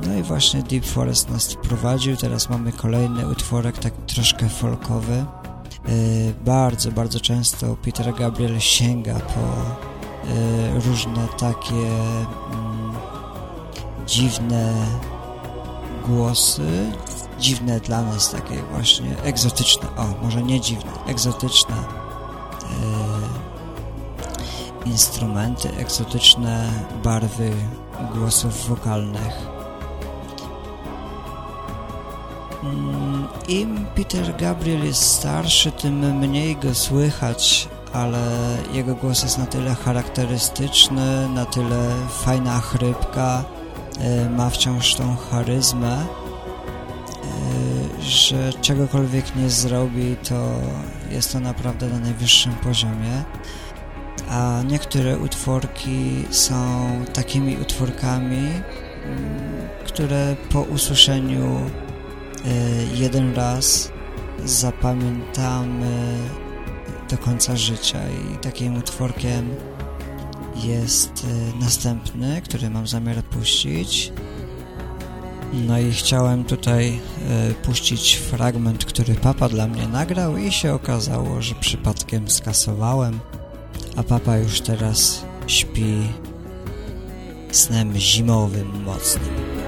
No 0.07 0.15
i 0.15 0.23
właśnie 0.23 0.63
Deep 0.63 0.86
Forest 0.86 1.30
nas 1.30 1.53
wprowadził, 1.53 2.17
teraz 2.17 2.49
mamy 2.49 2.71
kolejny 2.71 3.27
utworek, 3.27 3.77
tak 3.77 3.93
troszkę 4.07 4.49
folkowy. 4.49 5.25
Bardzo, 6.45 6.91
bardzo 6.91 7.19
często 7.19 7.75
Peter 7.75 8.15
Gabriel 8.15 8.59
sięga 8.59 9.19
po 9.19 9.75
różne 10.89 11.27
takie 11.39 11.73
mm, 11.73 12.93
dziwne 14.07 14.73
głosy, 16.07 16.91
dziwne 17.39 17.80
dla 17.80 18.01
nas 18.01 18.32
takie 18.32 18.63
właśnie 18.71 19.17
egzotyczne, 19.23 19.88
o 19.97 20.23
może 20.23 20.43
nie 20.43 20.61
dziwne, 20.61 20.91
egzotyczne 21.07 21.75
instrumenty, 24.86 25.69
egzotyczne 25.77 26.71
barwy 27.03 27.51
głosów 28.13 28.67
wokalnych. 28.69 29.59
Im 33.47 33.86
Peter 33.95 34.36
Gabriel 34.38 34.86
jest 34.86 35.03
starszy, 35.03 35.72
tym 35.72 36.18
mniej 36.18 36.55
go 36.55 36.76
słychać, 36.76 37.70
ale 37.93 38.57
jego 38.74 38.95
głos 38.95 39.24
jest 39.24 39.38
na 39.38 39.45
tyle 39.45 39.76
charakterystyczny, 39.76 41.30
na 41.30 41.45
tyle 41.45 41.95
fajna 42.10 42.60
chrypka, 42.60 43.43
ma 44.38 44.49
wciąż 44.49 44.95
tą 44.95 45.16
charyzmę, 45.16 46.05
że 48.01 48.53
czegokolwiek 48.53 49.36
nie 49.36 49.49
zrobi, 49.49 50.16
to 50.30 50.49
jest 51.12 51.34
to 51.34 51.39
naprawdę 51.39 51.88
na 51.89 51.99
najwyższym 51.99 52.53
poziomie. 52.53 53.24
A 54.30 54.62
niektóre 54.68 55.18
utworki 55.18 56.26
są 56.32 56.89
takimi 57.14 57.57
utworkami, 57.57 58.49
które 59.88 60.36
po 60.51 60.62
usłyszeniu 60.62 61.62
jeden 62.93 63.33
raz 63.35 63.91
zapamiętamy 64.45 66.17
do 67.09 67.17
końca 67.17 67.57
życia 67.57 67.99
i 68.09 68.37
takim 68.37 68.77
utworkiem 68.77 69.55
jest 70.55 71.25
e, 71.25 71.59
następny, 71.59 72.41
który 72.41 72.69
mam 72.69 72.87
zamiar 72.87 73.23
puścić. 73.23 74.11
No 75.53 75.79
i 75.79 75.91
chciałem 75.91 76.43
tutaj 76.43 76.99
e, 77.29 77.53
puścić 77.53 78.15
fragment, 78.15 78.85
który 78.85 79.15
papa 79.15 79.49
dla 79.49 79.67
mnie 79.67 79.87
nagrał 79.87 80.37
i 80.37 80.51
się 80.51 80.73
okazało, 80.73 81.41
że 81.41 81.55
przypadkiem 81.55 82.29
skasowałem, 82.29 83.19
a 83.95 84.03
papa 84.03 84.37
już 84.37 84.61
teraz 84.61 85.25
śpi 85.47 86.01
snem 87.51 87.97
zimowym 87.97 88.83
mocnym. 88.83 89.59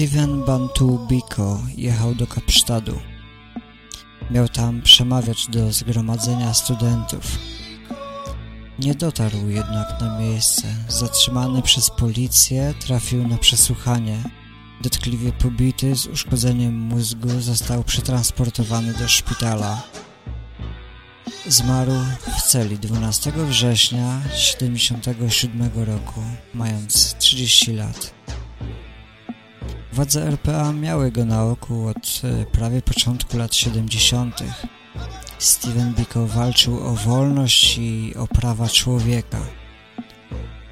Steven 0.00 0.44
Bantu 0.44 1.06
Biko 1.08 1.60
jechał 1.76 2.14
do 2.14 2.26
Kapsztadu. 2.26 3.00
Miał 4.30 4.48
tam 4.48 4.82
przemawiać 4.82 5.46
do 5.46 5.72
zgromadzenia 5.72 6.54
studentów. 6.54 7.38
Nie 8.78 8.94
dotarł 8.94 9.48
jednak 9.48 10.00
na 10.00 10.18
miejsce. 10.18 10.62
Zatrzymany 10.88 11.62
przez 11.62 11.90
policję, 11.90 12.74
trafił 12.80 13.28
na 13.28 13.38
przesłuchanie. 13.38 14.22
Dotkliwie 14.82 15.32
pobity, 15.32 15.96
z 15.96 16.06
uszkodzeniem 16.06 16.74
mózgu, 16.74 17.40
został 17.40 17.84
przetransportowany 17.84 18.94
do 18.94 19.08
szpitala. 19.08 19.82
Zmarł 21.46 21.92
w 22.38 22.42
celi 22.42 22.78
12 22.78 23.32
września 23.32 24.20
1977 24.24 25.84
roku, 25.84 26.20
mając 26.54 27.14
30 27.18 27.72
lat. 27.72 28.19
Władze 29.92 30.26
RPA 30.26 30.72
miały 30.72 31.12
go 31.12 31.24
na 31.24 31.44
oku 31.44 31.88
od 31.88 32.22
e, 32.24 32.46
prawie 32.46 32.82
początku 32.82 33.36
lat 33.36 33.54
70. 33.54 34.42
Steven 35.38 35.94
Biko 35.94 36.26
walczył 36.26 36.86
o 36.86 36.94
wolność 36.94 37.78
i 37.78 38.14
o 38.16 38.26
prawa 38.26 38.68
człowieka. 38.68 39.40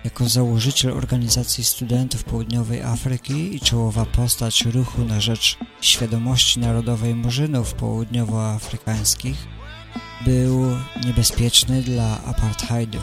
Jako 0.05 0.29
założyciel 0.29 0.93
organizacji 0.93 1.65
studentów 1.65 2.25
Południowej 2.25 2.83
Afryki 2.83 3.57
i 3.57 3.61
czołowa 3.61 4.07
postać 4.07 4.65
ruchu 4.65 5.05
na 5.05 5.21
rzecz 5.21 5.59
świadomości 5.81 6.61
narodowej 6.61 7.15
murzynów 7.15 7.75
południowoafrykańskich, 7.75 9.47
był 10.25 10.77
niebezpieczny 11.05 11.83
dla 11.83 12.25
apartheidu. 12.25 12.99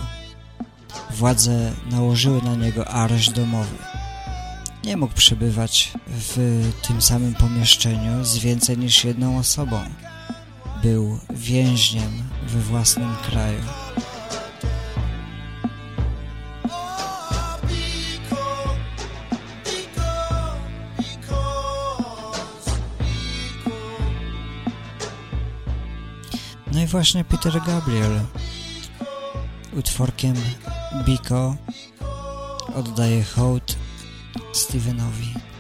Władze 1.12 1.72
nałożyły 1.92 2.42
na 2.42 2.56
niego 2.56 2.88
areszt 2.88 3.32
domowy 3.32 3.95
nie 4.86 4.98
mógł 4.98 5.14
przebywać 5.14 5.94
w 6.08 6.64
tym 6.88 7.02
samym 7.02 7.34
pomieszczeniu 7.34 8.24
z 8.24 8.38
więcej 8.38 8.78
niż 8.78 9.04
jedną 9.04 9.38
osobą. 9.38 9.80
Był 10.84 11.20
więźniem 11.30 12.24
we 12.48 12.60
własnym 12.60 13.16
kraju. 13.16 13.62
No 26.72 26.82
i 26.82 26.88
właśnie 26.88 27.24
Peter 27.24 27.62
Gabriel 27.68 28.20
utworkiem 29.74 30.36
Biko 31.06 31.56
oddaje 32.76 33.24
hołd 33.24 33.85
Stevenowi. 34.52 35.55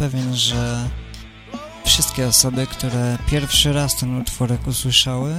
Pewien, 0.00 0.36
że 0.36 0.88
wszystkie 1.84 2.28
osoby, 2.28 2.66
które 2.66 3.18
pierwszy 3.26 3.72
raz 3.72 3.96
ten 3.96 4.20
utworek 4.20 4.66
usłyszały, 4.66 5.34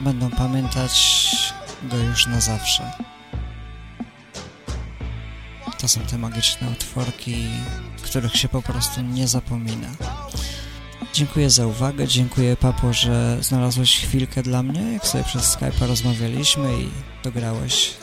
będą 0.00 0.30
pamiętać 0.30 1.24
go 1.82 1.96
już 1.96 2.26
na 2.26 2.40
zawsze. 2.40 2.92
To 5.78 5.88
są 5.88 6.00
te 6.00 6.18
magiczne 6.18 6.70
utworki, 6.70 7.46
których 8.02 8.36
się 8.36 8.48
po 8.48 8.62
prostu 8.62 9.00
nie 9.00 9.28
zapomina. 9.28 9.88
Dziękuję 11.12 11.50
za 11.50 11.66
uwagę, 11.66 12.08
dziękuję 12.08 12.56
Papo, 12.56 12.92
że 12.92 13.38
znalazłeś 13.40 13.98
chwilkę 14.00 14.42
dla 14.42 14.62
mnie, 14.62 14.92
jak 14.92 15.06
sobie 15.06 15.24
przez 15.24 15.56
Skype'a 15.56 15.86
rozmawialiśmy 15.86 16.82
i 16.82 16.88
dograłeś 17.24 17.94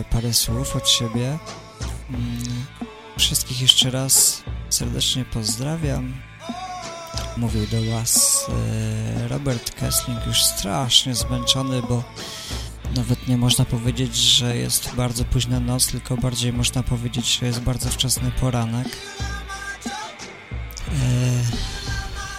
y, 0.00 0.04
parę 0.10 0.34
słów 0.34 0.76
od 0.76 0.88
siebie. 0.88 1.38
Mm, 2.10 2.64
Wszystkich 3.18 3.60
jeszcze 3.60 3.90
raz 3.90 4.43
serdecznie 4.74 5.24
pozdrawiam. 5.24 6.14
Mówił 7.36 7.66
do 7.66 7.90
Was 7.90 8.44
y, 9.24 9.28
Robert 9.28 9.70
Kessling, 9.70 10.26
już 10.26 10.44
strasznie 10.44 11.14
zmęczony, 11.14 11.82
bo 11.88 12.02
nawet 12.96 13.28
nie 13.28 13.36
można 13.36 13.64
powiedzieć, 13.64 14.16
że 14.16 14.56
jest 14.56 14.94
bardzo 14.94 15.24
późna 15.24 15.60
noc, 15.60 15.86
tylko 15.86 16.16
bardziej 16.16 16.52
można 16.52 16.82
powiedzieć, 16.82 17.38
że 17.38 17.46
jest 17.46 17.60
bardzo 17.60 17.90
wczesny 17.90 18.30
poranek. 18.30 18.86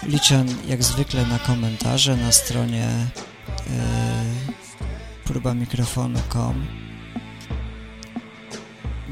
Y, 0.04 0.08
liczę 0.08 0.46
jak 0.68 0.84
zwykle 0.84 1.26
na 1.26 1.40
komentarze 1.40 2.18
na 2.18 2.32
stronie 2.32 2.88
y, 2.88 3.72
próbamikrofonu.com 5.24 6.85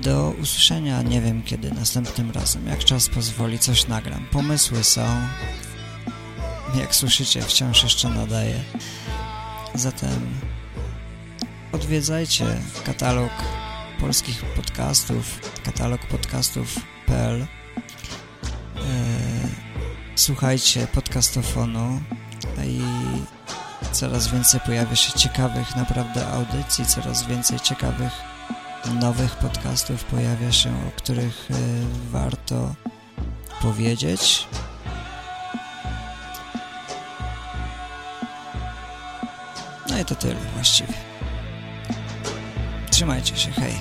do 0.04 0.34
usłyszenia 0.42 1.02
nie 1.02 1.22
wiem 1.22 1.44
kiedy 1.44 1.72
następnym 1.72 2.32
razem. 2.32 2.68
Jak 2.68 2.80
czas 2.80 3.10
pozwoli, 3.10 3.60
coś 3.60 3.88
nagram. 3.88 4.26
Pomysły 4.32 4.84
są. 4.84 5.06
Jak 6.76 6.96
słyszycie, 6.96 7.42
wciąż 7.42 7.84
jeszcze 7.84 8.10
nadaję. 8.10 8.64
Zatem 9.76 10.40
odwiedzajcie 11.72 12.46
katalog 12.86 13.32
polskich 14.00 14.46
podcastów, 14.46 15.40
katalog 15.66 16.02
podcastów.pl. 16.08 17.42
Eee, 18.76 18.84
Słuchajcie 20.16 20.88
podcastofonu 20.88 22.02
i 22.66 22.82
coraz 23.92 24.28
więcej 24.28 24.60
pojawia 24.66 24.96
się 24.96 25.14
ciekawych 25.14 25.76
naprawdę 25.76 26.28
audycji, 26.28 26.86
coraz 26.86 27.28
więcej 27.28 27.60
ciekawych 27.60 28.33
nowych 28.92 29.36
podcastów 29.36 30.04
pojawia 30.04 30.52
się, 30.52 30.70
o 30.70 30.92
których 30.98 31.52
y, 31.52 31.54
warto 32.12 32.76
powiedzieć. 33.62 34.48
No 39.90 40.00
i 40.00 40.06
to 40.06 40.16
tyle 40.16 40.36
właściwie. 40.54 40.94
Trzymajcie 42.90 43.38
się, 43.38 43.52
hej. 43.52 43.74